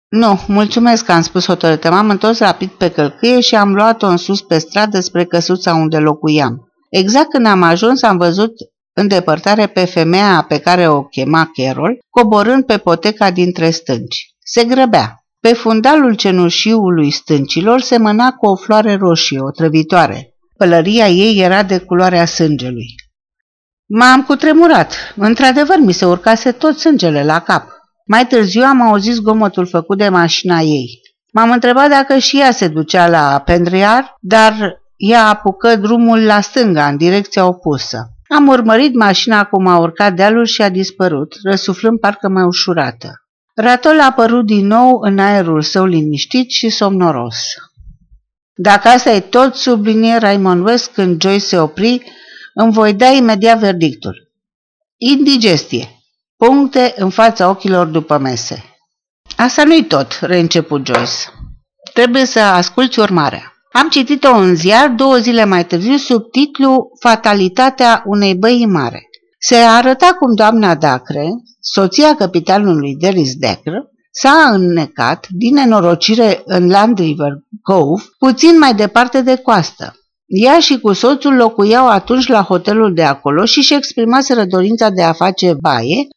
Nu, 0.09 0.41
mulțumesc 0.47 1.05
că 1.05 1.13
am 1.13 1.23
spus 1.23 1.47
hotărâtă. 1.47 1.91
M-am 1.91 2.11
întors 2.11 2.39
rapid 2.39 2.69
pe 2.69 2.91
călcâie 2.91 3.41
și 3.41 3.55
am 3.55 3.75
luat-o 3.75 4.07
în 4.07 4.17
sus 4.17 4.41
pe 4.41 4.59
stradă 4.59 5.01
spre 5.01 5.25
căsuța 5.25 5.75
unde 5.75 5.99
locuiam. 5.99 6.73
Exact 6.91 7.29
când 7.29 7.47
am 7.47 7.63
ajuns 7.63 8.03
am 8.03 8.17
văzut 8.17 8.53
în 8.93 9.09
depărtare 9.09 9.67
pe 9.67 9.85
femeia 9.85 10.45
pe 10.49 10.59
care 10.59 10.89
o 10.89 11.03
chema 11.03 11.51
Carol, 11.53 11.99
coborând 12.11 12.65
pe 12.65 12.79
poteca 12.79 13.31
dintre 13.31 13.71
stânci. 13.71 14.35
Se 14.45 14.65
grăbea. 14.65 15.25
Pe 15.41 15.53
fundalul 15.53 16.15
cenușiului 16.15 17.11
stâncilor 17.11 17.81
se 17.81 17.99
mâna 17.99 18.33
cu 18.33 18.47
o 18.47 18.57
floare 18.57 18.97
roșie, 18.97 19.41
o 19.41 19.51
trăvitoare. 19.51 20.34
Pălăria 20.57 21.09
ei 21.09 21.41
era 21.41 21.63
de 21.63 21.79
culoarea 21.79 22.25
sângelui. 22.25 22.95
M-am 23.87 24.23
cutremurat. 24.23 25.15
Într-adevăr, 25.17 25.79
mi 25.79 25.93
se 25.93 26.05
urcase 26.05 26.53
tot 26.53 26.79
sângele 26.79 27.25
la 27.25 27.41
cap. 27.41 27.69
Mai 28.07 28.27
târziu 28.27 28.63
am 28.63 28.81
auzit 28.81 29.15
zgomotul 29.15 29.67
făcut 29.67 29.99
de 29.99 30.09
mașina 30.09 30.61
ei. 30.61 31.01
M-am 31.33 31.51
întrebat 31.51 31.89
dacă 31.91 32.19
și 32.19 32.39
ea 32.41 32.51
se 32.51 32.69
ducea 32.69 33.09
la 33.09 33.43
Pendriar, 33.45 34.17
dar 34.21 34.83
ea 34.97 35.29
apucă 35.29 35.77
drumul 35.77 36.25
la 36.25 36.41
stânga, 36.41 36.87
în 36.87 36.97
direcția 36.97 37.47
opusă. 37.47 38.09
Am 38.29 38.49
urmărit 38.49 38.95
mașina 38.95 39.45
cum 39.45 39.67
a 39.67 39.79
urcat 39.79 40.15
dealul 40.15 40.45
și 40.45 40.63
a 40.63 40.69
dispărut, 40.69 41.35
răsuflând 41.43 41.99
parcă 41.99 42.29
mai 42.29 42.45
ușurată. 42.45 43.13
Ratol 43.55 44.01
a 44.01 44.05
apărut 44.05 44.47
din 44.47 44.67
nou 44.67 44.99
în 45.01 45.19
aerul 45.19 45.63
său 45.63 45.85
liniștit 45.85 46.51
și 46.51 46.69
somnoros. 46.69 47.37
Dacă 48.57 48.89
asta 48.89 49.11
e 49.11 49.21
tot, 49.21 49.55
sublinie 49.55 50.17
Raymond 50.17 50.67
West 50.67 50.93
când 50.93 51.23
Joy 51.23 51.39
se 51.39 51.59
opri, 51.59 52.03
îmi 52.55 52.73
voi 52.73 52.95
da 52.95 53.07
imediat 53.07 53.59
verdictul. 53.59 54.33
Indigestie. 54.97 55.89
Puncte 56.37 56.95
în 56.97 57.11
fața 57.11 57.49
ochilor 57.49 57.87
după 57.87 58.19
mese. 58.19 58.65
Asta 59.37 59.65
nu-i 59.65 59.85
tot, 59.85 60.19
reînceput 60.21 60.87
Joyce. 60.87 61.13
Trebuie 61.93 62.25
să 62.25 62.41
asculți 62.41 62.99
urmarea. 62.99 63.53
Am 63.73 63.89
citit-o 63.89 64.35
în 64.35 64.55
ziar 64.55 64.89
două 64.89 65.17
zile 65.17 65.45
mai 65.45 65.67
târziu 65.67 65.97
sub 65.97 66.31
titlu 66.31 66.91
Fatalitatea 67.01 68.03
unei 68.07 68.35
băi 68.35 68.67
mare. 68.67 69.03
Se 69.39 69.57
arăta 69.57 70.17
cum 70.19 70.35
doamna 70.35 70.75
Dacre, 70.75 71.29
soția 71.61 72.15
capitanului 72.15 72.97
Deris 72.97 73.35
Dacre, 73.35 73.94
s-a 74.21 74.51
înnecat 74.53 75.27
din 75.31 75.55
nenorocire 75.55 76.43
în 76.45 76.69
Land 76.69 76.99
River 76.99 77.33
Cove, 77.63 78.03
puțin 78.19 78.59
mai 78.59 78.75
departe 78.75 79.21
de 79.23 79.37
coastă. 79.37 79.95
Ea 80.27 80.59
și 80.59 80.81
cu 80.81 80.93
soțul 80.93 81.35
locuiau 81.35 81.89
atunci 81.89 82.27
la 82.27 82.43
hotelul 82.43 82.95
de 82.95 83.03
acolo 83.03 83.45
și 83.45 83.61
și 83.61 83.75
exprimaseră 83.75 84.45
dorința 84.45 84.91
de 84.91 85.03
a 85.03 85.13
face 85.13 85.55
baie, 85.61 86.09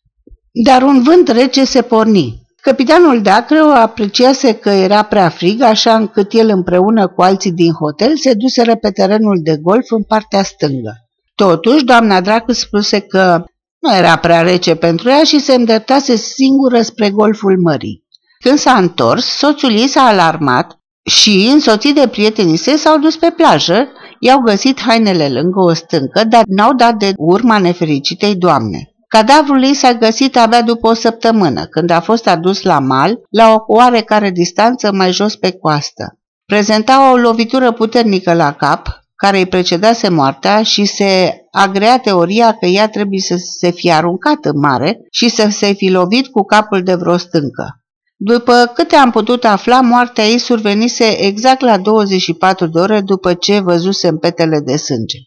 dar 0.64 0.82
un 0.82 1.04
vânt 1.04 1.28
rece 1.28 1.66
se 1.66 1.82
porni. 1.82 2.46
Capitanul 2.62 3.22
Dacreu 3.22 3.74
apreciase 3.74 4.54
că 4.54 4.70
era 4.70 5.04
prea 5.04 5.30
frig, 5.30 5.62
așa 5.62 5.96
încât 5.96 6.34
el 6.34 6.50
împreună 6.50 7.08
cu 7.08 7.22
alții 7.22 7.52
din 7.52 7.72
hotel 7.72 8.18
se 8.18 8.34
duseră 8.34 8.76
pe 8.76 8.92
terenul 8.92 9.40
de 9.44 9.58
golf 9.62 9.92
în 9.92 10.04
partea 10.04 10.44
stângă. 10.44 10.94
Totuși, 11.36 11.84
doamna 11.84 12.22
Dracu 12.22 12.52
spuse 12.52 13.00
că 13.00 13.44
nu 13.88 13.96
era 13.96 14.16
prea 14.16 14.42
rece 14.42 14.76
pentru 14.76 15.10
ea 15.10 15.24
și 15.24 15.40
se 15.40 15.54
îndreptase 15.54 16.16
singură 16.16 16.82
spre 16.82 17.10
golful 17.10 17.60
mării. 17.62 18.06
Când 18.44 18.58
s-a 18.58 18.74
întors, 18.74 19.26
soțul 19.26 19.72
ei 19.72 19.88
s-a 19.88 20.02
alarmat 20.02 20.80
și, 21.06 21.50
însoțit 21.54 21.96
de 21.96 22.08
prietenii 22.08 22.58
săi, 22.58 22.78
s-au 22.78 22.98
dus 22.98 23.16
pe 23.16 23.30
plajă, 23.30 23.88
i-au 24.20 24.40
găsit 24.40 24.82
hainele 24.82 25.30
lângă 25.30 25.60
o 25.60 25.74
stâncă, 25.74 26.24
dar 26.24 26.44
n-au 26.48 26.74
dat 26.74 26.96
de 26.96 27.14
urma 27.18 27.58
nefericitei 27.58 28.36
doamne. 28.36 28.92
Cadavrul 29.08 29.64
ei 29.64 29.74
s-a 29.74 29.94
găsit 29.94 30.38
abia 30.38 30.62
după 30.62 30.88
o 30.88 30.94
săptămână, 30.94 31.66
când 31.66 31.90
a 31.90 32.00
fost 32.00 32.28
adus 32.28 32.62
la 32.62 32.80
mal, 32.80 33.20
la 33.30 33.54
o 33.54 33.64
oarecare 33.68 34.30
distanță 34.30 34.92
mai 34.94 35.12
jos 35.12 35.36
pe 35.36 35.52
coastă. 35.52 36.20
Prezenta 36.46 37.12
o 37.12 37.16
lovitură 37.16 37.72
puternică 37.72 38.34
la 38.34 38.54
cap, 38.54 38.88
care 39.16 39.38
îi 39.38 39.46
precedase 39.46 40.10
moartea 40.10 40.64
și 40.64 40.86
se 40.86 41.42
agrea 41.58 42.00
teoria 42.00 42.54
că 42.54 42.66
ea 42.66 42.90
trebuie 42.90 43.20
să 43.20 43.36
se 43.38 43.72
fie 43.72 43.92
aruncat 43.92 44.46
în 44.46 44.60
mare 44.60 45.00
și 45.12 45.30
să 45.30 45.48
se 45.50 45.74
fi 45.74 45.90
lovit 45.90 46.28
cu 46.28 46.44
capul 46.44 46.84
de 46.84 46.94
vreo 46.94 47.18
stâncă. 47.18 47.82
După 48.16 48.72
câte 48.74 48.96
am 48.96 49.12
putut 49.12 49.44
afla, 49.44 49.82
moartea 49.82 50.26
ei 50.26 50.38
survenise 50.38 51.26
exact 51.26 51.62
la 51.62 51.78
24 51.78 52.68
de 52.68 52.80
ore 52.80 53.02
după 53.02 53.34
ce 53.34 53.60
văzuse 53.60 54.08
în 54.08 54.18
petele 54.18 54.60
de 54.60 54.76
sânge. 54.78 55.18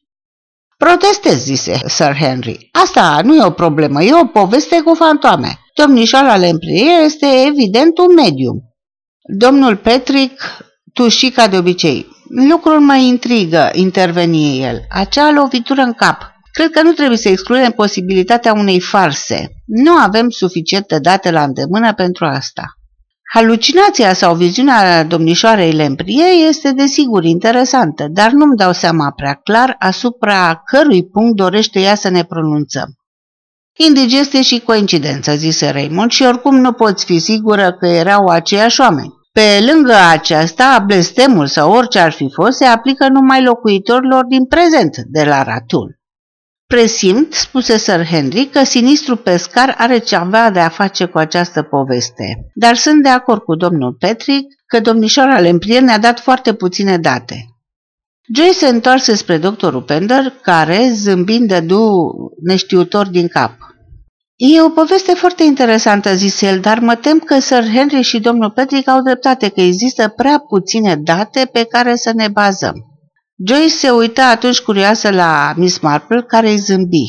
Protestez, 0.77 1.43
zise 1.43 1.81
Sir 1.87 2.15
Henry. 2.15 2.69
Asta 2.73 3.21
nu 3.25 3.35
e 3.35 3.45
o 3.45 3.51
problemă, 3.51 4.03
e 4.03 4.21
o 4.23 4.27
poveste 4.27 4.81
cu 4.81 4.95
fantoame. 4.95 5.59
Domnișoara 5.75 6.37
Lemprie 6.37 6.93
este 7.05 7.27
evident 7.47 7.99
un 7.99 8.15
medium. 8.15 8.63
Domnul 9.39 9.77
Petrick 9.77 10.43
tuși 10.93 11.31
ca 11.31 11.49
de 11.49 11.57
obicei. 11.57 12.07
Lucrul 12.33 12.81
mă 12.81 12.97
intrigă, 12.97 13.71
interveni 13.73 14.63
el. 14.63 14.85
Acea 14.89 15.31
lovitură 15.31 15.81
în 15.81 15.93
cap. 15.93 16.33
Cred 16.53 16.71
că 16.71 16.83
nu 16.83 16.93
trebuie 16.93 17.19
să 17.19 17.29
excludem 17.29 17.71
posibilitatea 17.71 18.53
unei 18.53 18.81
farse. 18.81 19.49
Nu 19.67 19.93
avem 19.93 20.29
suficiente 20.29 20.99
date 20.99 21.31
la 21.31 21.43
îndemână 21.43 21.95
pentru 21.95 22.25
asta. 22.25 22.63
Halucinația 23.33 24.13
sau 24.13 24.35
viziunea 24.35 25.05
domnișoarei 25.05 25.73
Lemprie 25.73 26.25
este 26.49 26.73
desigur 26.73 27.25
interesantă, 27.25 28.07
dar 28.11 28.31
nu-mi 28.31 28.57
dau 28.57 28.73
seama 28.73 29.11
prea 29.11 29.35
clar 29.35 29.77
asupra 29.79 30.63
cărui 30.65 31.07
punct 31.07 31.37
dorește 31.37 31.81
ea 31.81 31.95
să 31.95 32.09
ne 32.09 32.25
pronunțăm. 32.25 32.89
Indigestie 33.77 34.43
și 34.43 34.61
coincidență, 34.61 35.35
zise 35.37 35.71
Raymond, 35.71 36.11
și 36.11 36.23
oricum 36.23 36.57
nu 36.57 36.73
poți 36.73 37.05
fi 37.05 37.19
sigură 37.19 37.73
că 37.73 37.87
erau 37.87 38.27
aceiași 38.27 38.81
oameni. 38.81 39.20
Pe 39.33 39.73
lângă 39.73 39.95
aceasta, 40.11 40.83
blestemul 40.87 41.47
sau 41.47 41.73
orice 41.73 41.99
ar 41.99 42.13
fi 42.13 42.29
fost 42.33 42.57
se 42.57 42.65
aplică 42.65 43.09
numai 43.09 43.43
locuitorilor 43.43 44.25
din 44.25 44.45
prezent 44.45 44.97
de 44.97 45.25
la 45.25 45.43
Ratul. 45.43 45.99
Presimt, 46.67 47.33
spuse 47.33 47.79
Sir 47.79 48.05
Henry, 48.05 48.47
că 48.47 48.65
sinistru 48.65 49.17
pescar 49.17 49.75
are 49.79 49.99
ceva 49.99 50.51
de 50.51 50.61
a 50.61 50.69
face 50.69 51.05
cu 51.05 51.19
această 51.19 51.63
poveste, 51.63 52.51
dar 52.55 52.77
sunt 52.77 53.03
de 53.03 53.09
acord 53.09 53.43
cu 53.43 53.55
domnul 53.55 53.97
Patrick 53.99 54.47
că 54.67 54.81
domnișoara 54.81 55.41
Lemprier 55.41 55.83
ne-a 55.83 55.99
dat 55.99 56.21
foarte 56.21 56.55
puține 56.55 56.99
date. 56.99 57.45
Joy 58.35 58.53
se 58.53 58.69
întoarse 58.69 59.15
spre 59.15 59.39
doctorul 59.39 59.83
Pender, 59.83 60.33
care, 60.43 60.91
zâmbind, 60.93 61.49
dădu 61.49 62.13
neștiutor 62.43 63.09
din 63.09 63.29
cap. 63.29 63.53
E 64.43 64.61
o 64.63 64.71
poveste 64.71 65.15
foarte 65.15 65.43
interesantă, 65.43 66.15
zise 66.15 66.47
el, 66.47 66.61
dar 66.61 66.79
mă 66.79 66.97
tem 66.97 67.19
că 67.19 67.39
Sir 67.39 67.65
Henry 67.75 68.03
și 68.03 68.21
domnul 68.21 68.51
Patrick 68.51 68.89
au 68.89 69.03
dreptate 69.03 69.49
că 69.49 69.61
există 69.61 70.09
prea 70.09 70.39
puține 70.39 70.97
date 70.97 71.49
pe 71.53 71.65
care 71.65 71.97
să 71.97 72.13
ne 72.15 72.29
bazăm. 72.29 72.75
Joyce 73.47 73.69
se 73.69 73.91
uită 73.91 74.21
atunci 74.21 74.61
curioasă 74.61 75.11
la 75.11 75.53
Miss 75.57 75.79
Marple, 75.79 76.23
care 76.23 76.51
îi 76.51 76.57
zâmbi. 76.57 77.05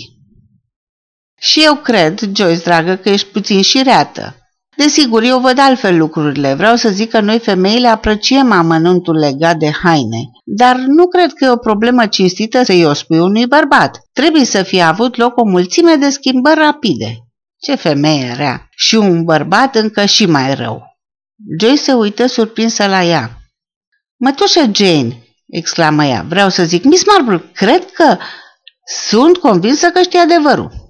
Și 1.37 1.63
eu 1.63 1.75
cred, 1.75 2.19
Joyce, 2.19 2.61
dragă, 2.63 2.95
că 2.95 3.09
ești 3.09 3.27
puțin 3.27 3.61
șireată. 3.61 4.35
Desigur, 4.83 5.23
eu 5.23 5.39
văd 5.39 5.59
altfel 5.59 5.97
lucrurile. 5.97 6.53
Vreau 6.53 6.75
să 6.75 6.89
zic 6.89 7.09
că 7.09 7.19
noi 7.19 7.39
femeile 7.39 7.87
apreciem 7.87 8.51
amănuntul 8.51 9.15
legat 9.15 9.57
de 9.57 9.71
haine, 9.71 10.29
dar 10.45 10.75
nu 10.75 11.07
cred 11.07 11.33
că 11.33 11.45
e 11.45 11.49
o 11.49 11.55
problemă 11.55 12.07
cinstită 12.07 12.63
să-i 12.63 12.85
o 12.85 12.93
spui 12.93 13.19
unui 13.19 13.47
bărbat. 13.47 13.99
Trebuie 14.13 14.45
să 14.45 14.63
fie 14.63 14.81
avut 14.81 15.17
loc 15.17 15.37
o 15.37 15.43
mulțime 15.43 15.95
de 15.95 16.09
schimbări 16.09 16.59
rapide. 16.59 17.17
Ce 17.59 17.75
femeie 17.75 18.33
rea! 18.37 18.67
Și 18.75 18.95
un 18.95 19.23
bărbat 19.23 19.75
încă 19.75 20.05
și 20.05 20.25
mai 20.25 20.55
rău. 20.55 20.83
Joy 21.59 21.77
se 21.77 21.93
uită 21.93 22.25
surprinsă 22.25 22.87
la 22.87 23.03
ea. 23.03 23.29
Mătușă 24.17 24.69
Jane, 24.73 25.27
exclamă 25.47 26.05
ea, 26.05 26.25
vreau 26.27 26.49
să 26.49 26.63
zic, 26.63 26.83
Miss 26.83 27.03
Marple, 27.05 27.49
cred 27.53 27.91
că 27.91 28.17
sunt 29.09 29.37
convinsă 29.37 29.89
că 29.89 30.01
știi 30.01 30.19
adevărul. 30.19 30.80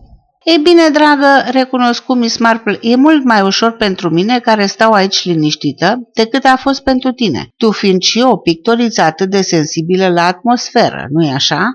Ei 0.44 0.58
bine, 0.58 0.90
dragă, 0.90 1.50
recunoscu 1.52 2.14
Miss 2.14 2.38
Marple, 2.38 2.78
e 2.82 2.96
mult 2.96 3.24
mai 3.24 3.42
ușor 3.42 3.72
pentru 3.72 4.10
mine 4.10 4.40
care 4.40 4.66
stau 4.66 4.92
aici 4.92 5.26
liniștită 5.26 6.10
decât 6.14 6.44
a 6.44 6.56
fost 6.56 6.84
pentru 6.84 7.12
tine, 7.12 7.48
tu 7.58 7.72
fiind 7.72 8.02
și 8.02 8.20
o 8.20 8.38
pictoriță 8.38 9.02
atât 9.02 9.30
de 9.30 9.42
sensibilă 9.42 10.08
la 10.08 10.26
atmosferă, 10.26 11.06
nu-i 11.10 11.32
așa? 11.32 11.68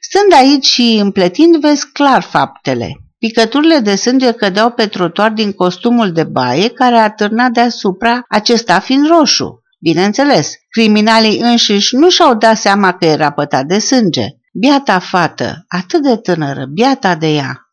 Stând 0.00 0.32
aici 0.32 0.66
și 0.66 0.98
împletind, 1.02 1.56
vezi 1.56 1.92
clar 1.92 2.22
faptele. 2.22 2.88
Picăturile 3.18 3.78
de 3.78 3.94
sânge 3.94 4.32
cădeau 4.32 4.70
pe 4.70 4.86
trotuar 4.86 5.30
din 5.30 5.52
costumul 5.52 6.12
de 6.12 6.24
baie 6.24 6.68
care 6.68 6.96
a 6.96 7.10
târnat 7.10 7.50
deasupra, 7.50 8.22
acesta 8.28 8.78
fiind 8.78 9.06
roșu. 9.06 9.62
Bineînțeles, 9.78 10.52
criminalii 10.68 11.40
înșiși 11.40 11.96
nu 11.96 12.08
și-au 12.08 12.34
dat 12.34 12.56
seama 12.56 12.92
că 12.92 13.04
era 13.04 13.30
pătat 13.30 13.64
de 13.64 13.78
sânge. 13.78 14.26
Biata 14.52 14.98
fată, 14.98 15.64
atât 15.68 16.02
de 16.02 16.16
tânără, 16.16 16.64
biata 16.72 17.14
de 17.14 17.34
ea. 17.34 17.69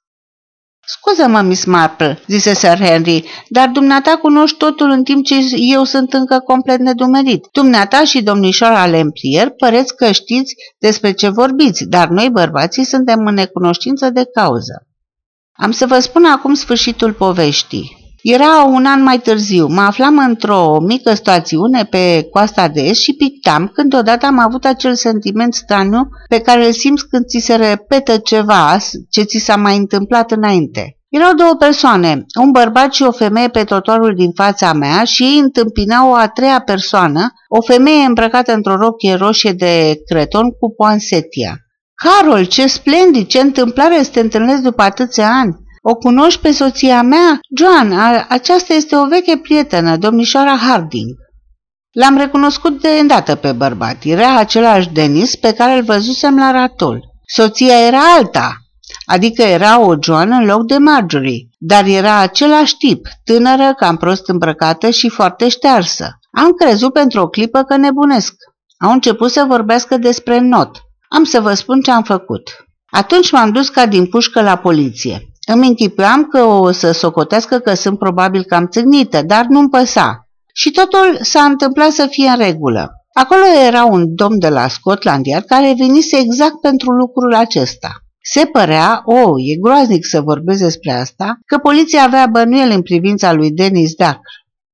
Scuză-mă, 0.90 1.42
Miss 1.42 1.66
Marple, 1.66 2.22
zise 2.28 2.54
Sir 2.54 2.78
Henry, 2.80 3.24
dar 3.50 3.70
dumneata 3.70 4.18
cunoști 4.18 4.58
totul 4.58 4.90
în 4.90 5.04
timp 5.04 5.26
ce 5.26 5.36
eu 5.56 5.84
sunt 5.84 6.14
încă 6.14 6.40
complet 6.40 6.80
nedumerit. 6.80 7.48
Dumneata 7.52 8.04
și 8.04 8.24
domnișoara 8.24 8.86
Lemprier 8.86 9.50
păreți 9.50 9.96
că 9.96 10.12
știți 10.12 10.56
despre 10.78 11.12
ce 11.12 11.30
vorbiți, 11.30 11.84
dar 11.84 12.08
noi 12.08 12.30
bărbații 12.30 12.84
suntem 12.84 13.26
în 13.26 13.34
necunoștință 13.34 14.10
de 14.10 14.24
cauză. 14.34 14.88
Am 15.52 15.72
să 15.72 15.86
vă 15.86 16.00
spun 16.00 16.26
acum 16.26 16.54
sfârșitul 16.54 17.14
poveștii. 17.14 18.07
Era 18.30 18.64
un 18.64 18.86
an 18.86 19.04
mai 19.04 19.20
târziu, 19.20 19.68
mă 19.68 19.82
aflam 19.82 20.18
într-o 20.18 20.80
mică 20.80 21.14
stațiune 21.14 21.86
pe 21.90 22.28
coasta 22.32 22.68
de 22.68 22.82
est 22.82 23.02
și 23.02 23.14
pictam 23.14 23.72
când 23.74 23.94
odată 23.94 24.26
am 24.26 24.40
avut 24.40 24.66
acel 24.66 24.96
sentiment 24.96 25.54
straniu 25.54 26.08
pe 26.30 26.40
care 26.40 26.66
îl 26.66 26.72
simți 26.72 27.08
când 27.08 27.26
ți 27.26 27.46
se 27.46 27.56
repetă 27.56 28.18
ceva 28.18 28.78
ce 29.10 29.22
ți 29.22 29.38
s-a 29.38 29.56
mai 29.56 29.78
întâmplat 29.78 30.32
înainte. 30.32 30.98
Erau 31.10 31.34
două 31.34 31.56
persoane, 31.60 32.26
un 32.42 32.52
bărbat 32.52 32.94
și 32.94 33.04
o 33.04 33.12
femeie 33.12 33.48
pe 33.48 33.64
trotuarul 33.64 34.14
din 34.16 34.32
fața 34.32 34.74
mea 34.74 35.04
și 35.04 35.24
ei 35.24 35.40
întâmpinau 35.40 36.10
o 36.10 36.14
a 36.14 36.28
treia 36.28 36.60
persoană, 36.60 37.28
o 37.48 37.62
femeie 37.62 38.06
îmbrăcată 38.06 38.54
într-o 38.54 38.76
rochie 38.76 39.14
roșie 39.14 39.52
de 39.52 39.94
creton 40.12 40.50
cu 40.50 40.74
poansetia. 40.78 41.56
Carol, 41.94 42.46
ce 42.46 42.68
splendid, 42.68 43.28
ce 43.28 43.40
întâmplare 43.40 44.04
să 44.04 44.10
te 44.12 44.20
întâlnesc 44.20 44.62
după 44.62 44.82
atâția 44.82 45.30
ani! 45.30 45.66
O 45.90 45.96
cunoști 45.96 46.42
pe 46.42 46.52
soția 46.52 47.02
mea? 47.02 47.40
Joan, 47.58 47.92
a, 47.92 48.26
aceasta 48.30 48.74
este 48.74 48.96
o 48.96 49.08
veche 49.08 49.38
prietenă, 49.38 49.98
domnișoara 49.98 50.56
Harding. 50.56 51.16
L-am 51.92 52.18
recunoscut 52.18 52.82
de 52.82 52.88
îndată 52.88 53.36
pe 53.36 53.52
bărbat. 53.52 53.98
Era 54.04 54.38
același 54.38 54.90
Denis 54.90 55.36
pe 55.36 55.54
care 55.54 55.78
îl 55.78 55.84
văzusem 55.84 56.38
la 56.38 56.52
ratol. 56.52 57.00
Soția 57.36 57.86
era 57.88 58.00
alta, 58.18 58.58
adică 59.06 59.42
era 59.42 59.80
o 59.80 59.96
Joan 60.02 60.32
în 60.32 60.46
loc 60.46 60.66
de 60.66 60.78
Marjorie, 60.78 61.48
dar 61.60 61.86
era 61.86 62.20
același 62.20 62.78
tip, 62.78 63.08
tânără, 63.24 63.74
cam 63.78 63.98
prost 63.98 64.28
îmbrăcată 64.28 64.90
și 64.90 65.10
foarte 65.10 65.50
ștearsă. 65.50 66.20
Am 66.32 66.52
crezut 66.52 66.94
pentru 66.94 67.22
o 67.22 67.28
clipă 67.28 67.64
că 67.64 67.78
nebunesc. 67.78 68.34
Au 68.80 68.92
început 68.92 69.32
să 69.32 69.46
vorbească 69.48 69.98
despre 69.98 70.40
not. 70.40 70.78
Am 71.10 71.24
să 71.24 71.42
vă 71.42 71.54
spun 71.54 71.82
ce 71.82 71.92
am 71.92 72.04
făcut. 72.04 72.50
Atunci 72.92 73.32
m-am 73.32 73.52
dus 73.52 73.70
ca 73.70 73.86
din 73.86 74.06
pușcă 74.06 74.42
la 74.42 74.56
poliție. 74.56 75.22
Îmi 75.54 75.68
închipuiam 75.68 76.24
că 76.24 76.44
o 76.44 76.72
să 76.72 76.92
socotească 76.92 77.58
că 77.58 77.74
sunt 77.74 78.00
probabil 78.00 78.44
cam 78.44 78.68
țâgnită, 78.68 79.22
dar 79.22 79.46
nu-mi 79.50 79.70
păsa. 79.70 80.28
Și 80.54 80.72
totul 80.72 81.18
s-a 81.22 81.44
întâmplat 81.44 81.92
să 81.92 82.08
fie 82.10 82.30
în 82.30 82.38
regulă. 82.38 82.92
Acolo 83.14 83.42
era 83.68 83.86
un 83.86 84.16
domn 84.16 84.40
de 84.40 84.50
la 84.50 84.68
Scotland 84.68 85.26
Yard 85.26 85.46
care 85.46 85.76
venise 85.78 86.18
exact 86.18 86.60
pentru 86.62 86.92
lucrul 86.92 87.34
acesta. 87.34 87.92
Se 88.22 88.46
părea, 88.46 89.02
o, 89.06 89.14
oh, 89.14 89.36
e 89.38 89.60
groaznic 89.62 90.06
să 90.06 90.22
vorbesc 90.22 90.62
despre 90.62 90.92
asta, 90.92 91.40
că 91.46 91.58
poliția 91.58 92.04
avea 92.04 92.28
bănuiel 92.32 92.72
în 92.72 92.82
privința 92.82 93.34
lui 93.34 93.52
Dennis 93.52 93.94
Duck. 93.94 94.20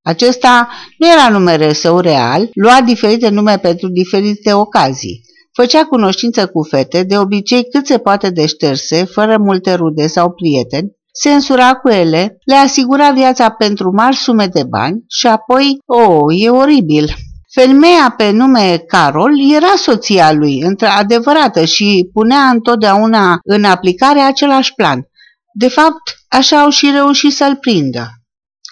Acesta 0.02 0.70
nu 0.98 1.08
era 1.12 1.30
numele 1.30 1.74
său 1.74 2.00
real, 2.00 2.50
lua 2.54 2.82
diferite 2.86 3.30
nume 3.30 3.58
pentru 3.58 3.88
diferite 3.88 4.54
ocazii. 4.54 5.22
Făcea 5.54 5.86
cunoștință 5.86 6.48
cu 6.48 6.64
fete, 6.64 7.04
de 7.04 7.18
obicei 7.18 7.70
cât 7.70 7.86
se 7.88 7.98
poate 7.98 8.30
de 8.30 8.46
șterse, 8.46 9.04
fără 9.04 9.38
multe 9.38 9.74
rude 9.74 10.08
sau 10.08 10.32
prieteni, 10.32 10.92
se 11.12 11.34
însura 11.34 11.74
cu 11.74 11.90
ele, 11.90 12.38
le 12.46 12.56
asigura 12.56 13.12
viața 13.12 13.50
pentru 13.50 13.92
mari 13.92 14.16
sume 14.16 14.48
de 14.48 14.64
bani 14.64 15.04
și 15.08 15.28
apoi, 15.28 15.78
oh, 15.86 16.36
e 16.38 16.50
oribil. 16.50 17.14
Femeia 17.54 18.14
pe 18.18 18.32
nume 18.32 18.78
Carol 18.88 19.32
era 19.56 19.74
soția 19.78 20.32
lui, 20.32 20.62
între 20.62 20.88
adevărată 20.88 21.66
și 21.66 22.10
punea 22.14 22.42
întotdeauna 22.42 23.40
în 23.44 23.64
aplicare 23.64 24.20
același 24.20 24.74
plan. 24.74 25.08
De 25.54 25.68
fapt, 25.68 26.02
așa 26.28 26.62
au 26.62 26.70
și 26.70 26.92
reușit 26.92 27.34
să-l 27.34 27.56
prindă. 27.56 28.08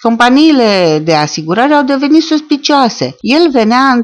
Companiile 0.00 1.00
de 1.04 1.14
asigurare 1.14 1.74
au 1.74 1.82
devenit 1.82 2.22
suspicioase. 2.22 3.16
El 3.20 3.50
venea 3.50 4.02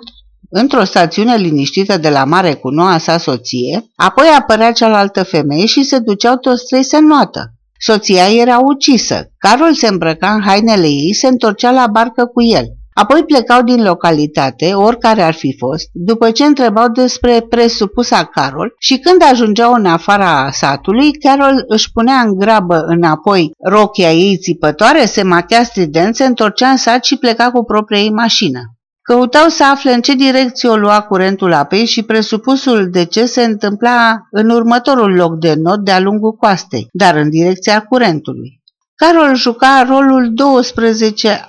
într-o 0.50 0.84
stațiune 0.84 1.36
liniștită 1.36 1.98
de 1.98 2.08
la 2.08 2.24
mare 2.24 2.54
cu 2.54 2.68
noua 2.68 2.98
sa 2.98 3.18
soție, 3.18 3.84
apoi 3.96 4.26
apărea 4.38 4.72
cealaltă 4.72 5.22
femeie 5.22 5.66
și 5.66 5.82
se 5.82 5.98
duceau 5.98 6.36
toți 6.36 6.66
trei 6.66 6.82
să 6.82 6.98
noată. 6.98 7.52
Soția 7.80 8.28
era 8.40 8.58
ucisă. 8.58 9.30
Carol 9.38 9.74
se 9.74 9.86
îmbrăca 9.86 10.32
în 10.32 10.42
hainele 10.42 10.86
ei, 10.86 11.14
se 11.14 11.26
întorcea 11.26 11.70
la 11.70 11.86
barcă 11.86 12.24
cu 12.26 12.42
el. 12.42 12.64
Apoi 12.92 13.24
plecau 13.24 13.62
din 13.62 13.82
localitate, 13.82 14.74
oricare 14.74 15.22
ar 15.22 15.34
fi 15.34 15.56
fost, 15.58 15.88
după 15.92 16.30
ce 16.30 16.44
întrebau 16.44 16.88
despre 16.88 17.46
presupusa 17.48 18.24
Carol 18.24 18.74
și 18.78 18.98
când 18.98 19.22
ajungeau 19.30 19.72
în 19.72 19.86
afara 19.86 20.50
satului, 20.52 21.12
Carol 21.12 21.64
își 21.66 21.92
punea 21.92 22.20
în 22.20 22.38
grabă 22.38 22.84
înapoi 22.86 23.50
rochia 23.58 24.12
ei 24.12 24.36
țipătoare, 24.36 25.04
se 25.04 25.22
machea 25.22 25.62
strident, 25.62 26.16
se 26.16 26.24
întorcea 26.24 26.68
în 26.68 26.76
sat 26.76 27.04
și 27.04 27.16
pleca 27.16 27.50
cu 27.50 27.64
propria 27.64 27.98
ei 27.98 28.10
mașină. 28.10 28.60
Căutau 29.08 29.48
să 29.48 29.64
afle 29.64 29.92
în 29.92 30.00
ce 30.00 30.14
direcție 30.14 30.68
o 30.68 30.76
lua 30.76 31.00
curentul 31.00 31.52
apei 31.52 31.86
și 31.86 32.02
presupusul 32.02 32.90
de 32.90 33.04
ce 33.04 33.24
se 33.24 33.42
întâmpla 33.42 34.26
în 34.30 34.50
următorul 34.50 35.14
loc 35.14 35.38
de 35.38 35.54
not 35.54 35.84
de-a 35.84 36.00
lungul 36.00 36.32
coastei, 36.32 36.88
dar 36.92 37.16
în 37.16 37.30
direcția 37.30 37.80
curentului. 37.80 38.60
Carol 38.94 39.34
juca 39.34 39.84
rolul 39.88 40.30
12 40.34 41.44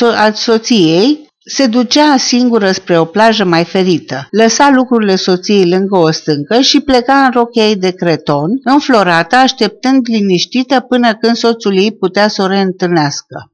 al 0.00 0.32
soției, 0.32 1.28
se 1.44 1.66
ducea 1.66 2.16
singură 2.16 2.70
spre 2.70 2.98
o 2.98 3.04
plajă 3.04 3.44
mai 3.44 3.64
ferită, 3.64 4.26
lăsa 4.30 4.70
lucrurile 4.74 5.16
soției 5.16 5.68
lângă 5.68 5.98
o 5.98 6.10
stâncă 6.10 6.60
și 6.60 6.80
pleca 6.80 7.24
în 7.24 7.30
rochia 7.30 7.66
ei 7.68 7.76
de 7.76 7.90
creton, 7.90 8.50
înflorată, 8.64 9.36
așteptând 9.36 10.06
liniștită 10.08 10.80
până 10.80 11.14
când 11.14 11.36
soțul 11.36 11.76
ei 11.76 11.92
putea 11.92 12.28
să 12.28 12.42
o 12.42 12.46
reîntâlnească. 12.46 13.51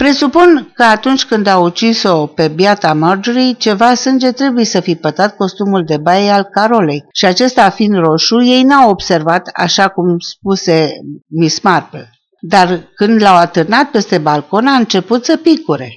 Presupun 0.00 0.70
că 0.74 0.82
atunci 0.82 1.24
când 1.24 1.46
a 1.46 1.58
ucis-o 1.58 2.26
pe 2.26 2.48
biata 2.48 2.94
Marjorie, 2.94 3.52
ceva 3.52 3.94
sânge 3.94 4.32
trebuie 4.32 4.64
să 4.64 4.80
fi 4.80 4.94
pătat 4.94 5.36
costumul 5.36 5.84
de 5.84 5.96
baie 5.96 6.30
al 6.30 6.42
Carolei 6.42 7.04
și 7.12 7.24
acesta 7.24 7.70
fiind 7.70 7.96
roșu, 7.98 8.42
ei 8.42 8.62
n-au 8.62 8.90
observat, 8.90 9.50
așa 9.54 9.88
cum 9.88 10.18
spuse 10.18 10.90
Miss 11.26 11.60
Marple. 11.60 12.10
Dar 12.40 12.88
când 12.94 13.22
l-au 13.22 13.36
atârnat 13.36 13.90
peste 13.90 14.18
balcon, 14.18 14.66
a 14.66 14.74
început 14.74 15.24
să 15.24 15.36
picure. 15.36 15.96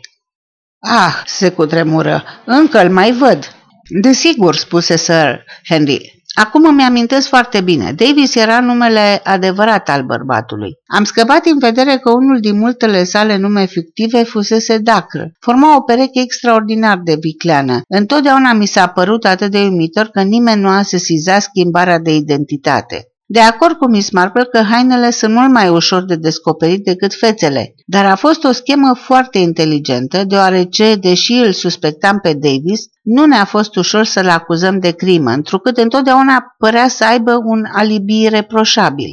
Ah, 0.79 1.21
se 1.25 1.51
cutremură, 1.51 2.23
încă 2.45 2.83
îl 2.83 2.89
mai 2.89 3.11
văd. 3.11 3.55
Desigur, 4.01 4.55
spuse 4.55 4.97
Sir 4.97 5.43
Henry, 5.69 6.22
Acum 6.33 6.65
îmi 6.65 6.83
amintesc 6.83 7.27
foarte 7.27 7.61
bine. 7.61 7.91
Davis 7.91 8.35
era 8.35 8.59
numele 8.59 9.21
adevărat 9.23 9.89
al 9.89 10.03
bărbatului. 10.03 10.71
Am 10.85 11.03
scăpat 11.03 11.45
în 11.45 11.57
vedere 11.59 11.97
că 11.97 12.11
unul 12.11 12.39
din 12.39 12.57
multele 12.57 13.03
sale 13.03 13.37
nume 13.37 13.65
fictive 13.65 14.23
fusese 14.23 14.77
Dacră. 14.77 15.31
Forma 15.39 15.75
o 15.75 15.81
pereche 15.81 16.21
extraordinar 16.21 16.99
de 17.03 17.17
vicleană. 17.19 17.81
Întotdeauna 17.87 18.53
mi 18.53 18.65
s-a 18.65 18.87
părut 18.87 19.25
atât 19.25 19.51
de 19.51 19.59
uimitor 19.59 20.05
că 20.05 20.21
nimeni 20.21 20.61
nu 20.61 20.67
a 20.67 20.81
sesizat 20.81 21.41
schimbarea 21.41 21.99
de 21.99 22.15
identitate. 22.15 23.12
De 23.33 23.39
acord 23.39 23.77
cu 23.77 23.89
Miss 23.89 24.11
Marple 24.11 24.45
că 24.45 24.61
hainele 24.61 25.09
sunt 25.09 25.33
mult 25.33 25.51
mai 25.51 25.69
ușor 25.69 26.03
de 26.03 26.15
descoperit 26.15 26.83
decât 26.83 27.13
fețele, 27.13 27.73
dar 27.85 28.05
a 28.05 28.15
fost 28.15 28.43
o 28.43 28.51
schemă 28.51 28.93
foarte 28.93 29.37
inteligentă, 29.37 30.23
deoarece, 30.23 30.95
deși 30.95 31.33
îl 31.33 31.51
suspectam 31.51 32.19
pe 32.19 32.33
Davis, 32.33 32.81
nu 33.03 33.25
ne-a 33.25 33.45
fost 33.45 33.75
ușor 33.75 34.05
să-l 34.05 34.29
acuzăm 34.29 34.79
de 34.79 34.91
crimă, 34.91 35.31
întrucât 35.31 35.77
întotdeauna 35.77 36.55
părea 36.57 36.87
să 36.87 37.05
aibă 37.05 37.31
un 37.45 37.63
alibi 37.71 38.27
reproșabil. 38.29 39.11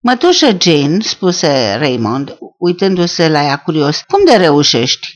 Mătușă 0.00 0.56
Jane, 0.60 0.98
spuse 1.00 1.76
Raymond, 1.78 2.36
uitându-se 2.58 3.28
la 3.28 3.44
ea 3.44 3.56
curios, 3.56 4.02
cum 4.06 4.24
de 4.24 4.36
reușești? 4.36 5.08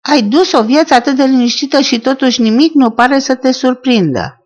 Ai 0.00 0.22
dus 0.22 0.52
o 0.52 0.62
viață 0.62 0.94
atât 0.94 1.16
de 1.16 1.24
liniștită 1.24 1.80
și 1.80 1.98
totuși 1.98 2.40
nimic 2.40 2.72
nu 2.74 2.90
pare 2.90 3.18
să 3.18 3.34
te 3.34 3.52
surprindă. 3.52 4.39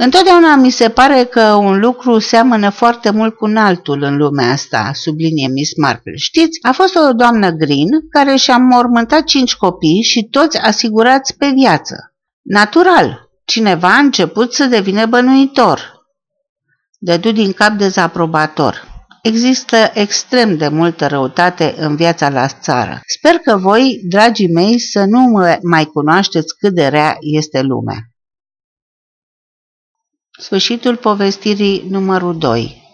Întotdeauna 0.00 0.56
mi 0.56 0.70
se 0.70 0.88
pare 0.88 1.24
că 1.24 1.42
un 1.42 1.78
lucru 1.78 2.18
seamănă 2.18 2.70
foarte 2.70 3.10
mult 3.10 3.34
cu 3.34 3.44
un 3.44 3.56
altul 3.56 4.02
în 4.02 4.16
lumea 4.16 4.50
asta, 4.50 4.90
sublinie 4.94 5.48
Miss 5.48 5.76
Marple. 5.76 6.16
Știți, 6.16 6.58
a 6.62 6.72
fost 6.72 6.96
o 6.96 7.12
doamnă 7.12 7.50
Green 7.50 7.88
care 8.10 8.36
și-a 8.36 8.56
mormântat 8.56 9.24
cinci 9.24 9.56
copii 9.56 10.02
și 10.02 10.28
toți 10.30 10.58
asigurați 10.58 11.36
pe 11.36 11.52
viață. 11.54 11.94
Natural, 12.42 13.30
cineva 13.44 13.88
a 13.88 13.98
început 13.98 14.52
să 14.52 14.64
devină 14.64 15.06
bănuitor. 15.06 15.92
Dădu 16.98 17.32
din 17.32 17.52
cap 17.52 17.72
dezaprobator. 17.72 18.86
Există 19.22 19.76
extrem 19.94 20.56
de 20.56 20.68
multă 20.68 21.06
răutate 21.06 21.74
în 21.78 21.96
viața 21.96 22.28
la 22.28 22.46
țară. 22.48 23.00
Sper 23.18 23.34
că 23.34 23.56
voi, 23.56 24.00
dragii 24.08 24.52
mei, 24.52 24.78
să 24.78 25.04
nu 25.04 25.46
mai 25.62 25.84
cunoașteți 25.84 26.58
cât 26.58 26.74
de 26.74 26.86
rea 26.86 27.16
este 27.20 27.62
lumea. 27.62 27.98
Sfârșitul 30.38 30.96
povestirii 30.96 31.84
numărul 31.88 32.38
2 32.38 32.87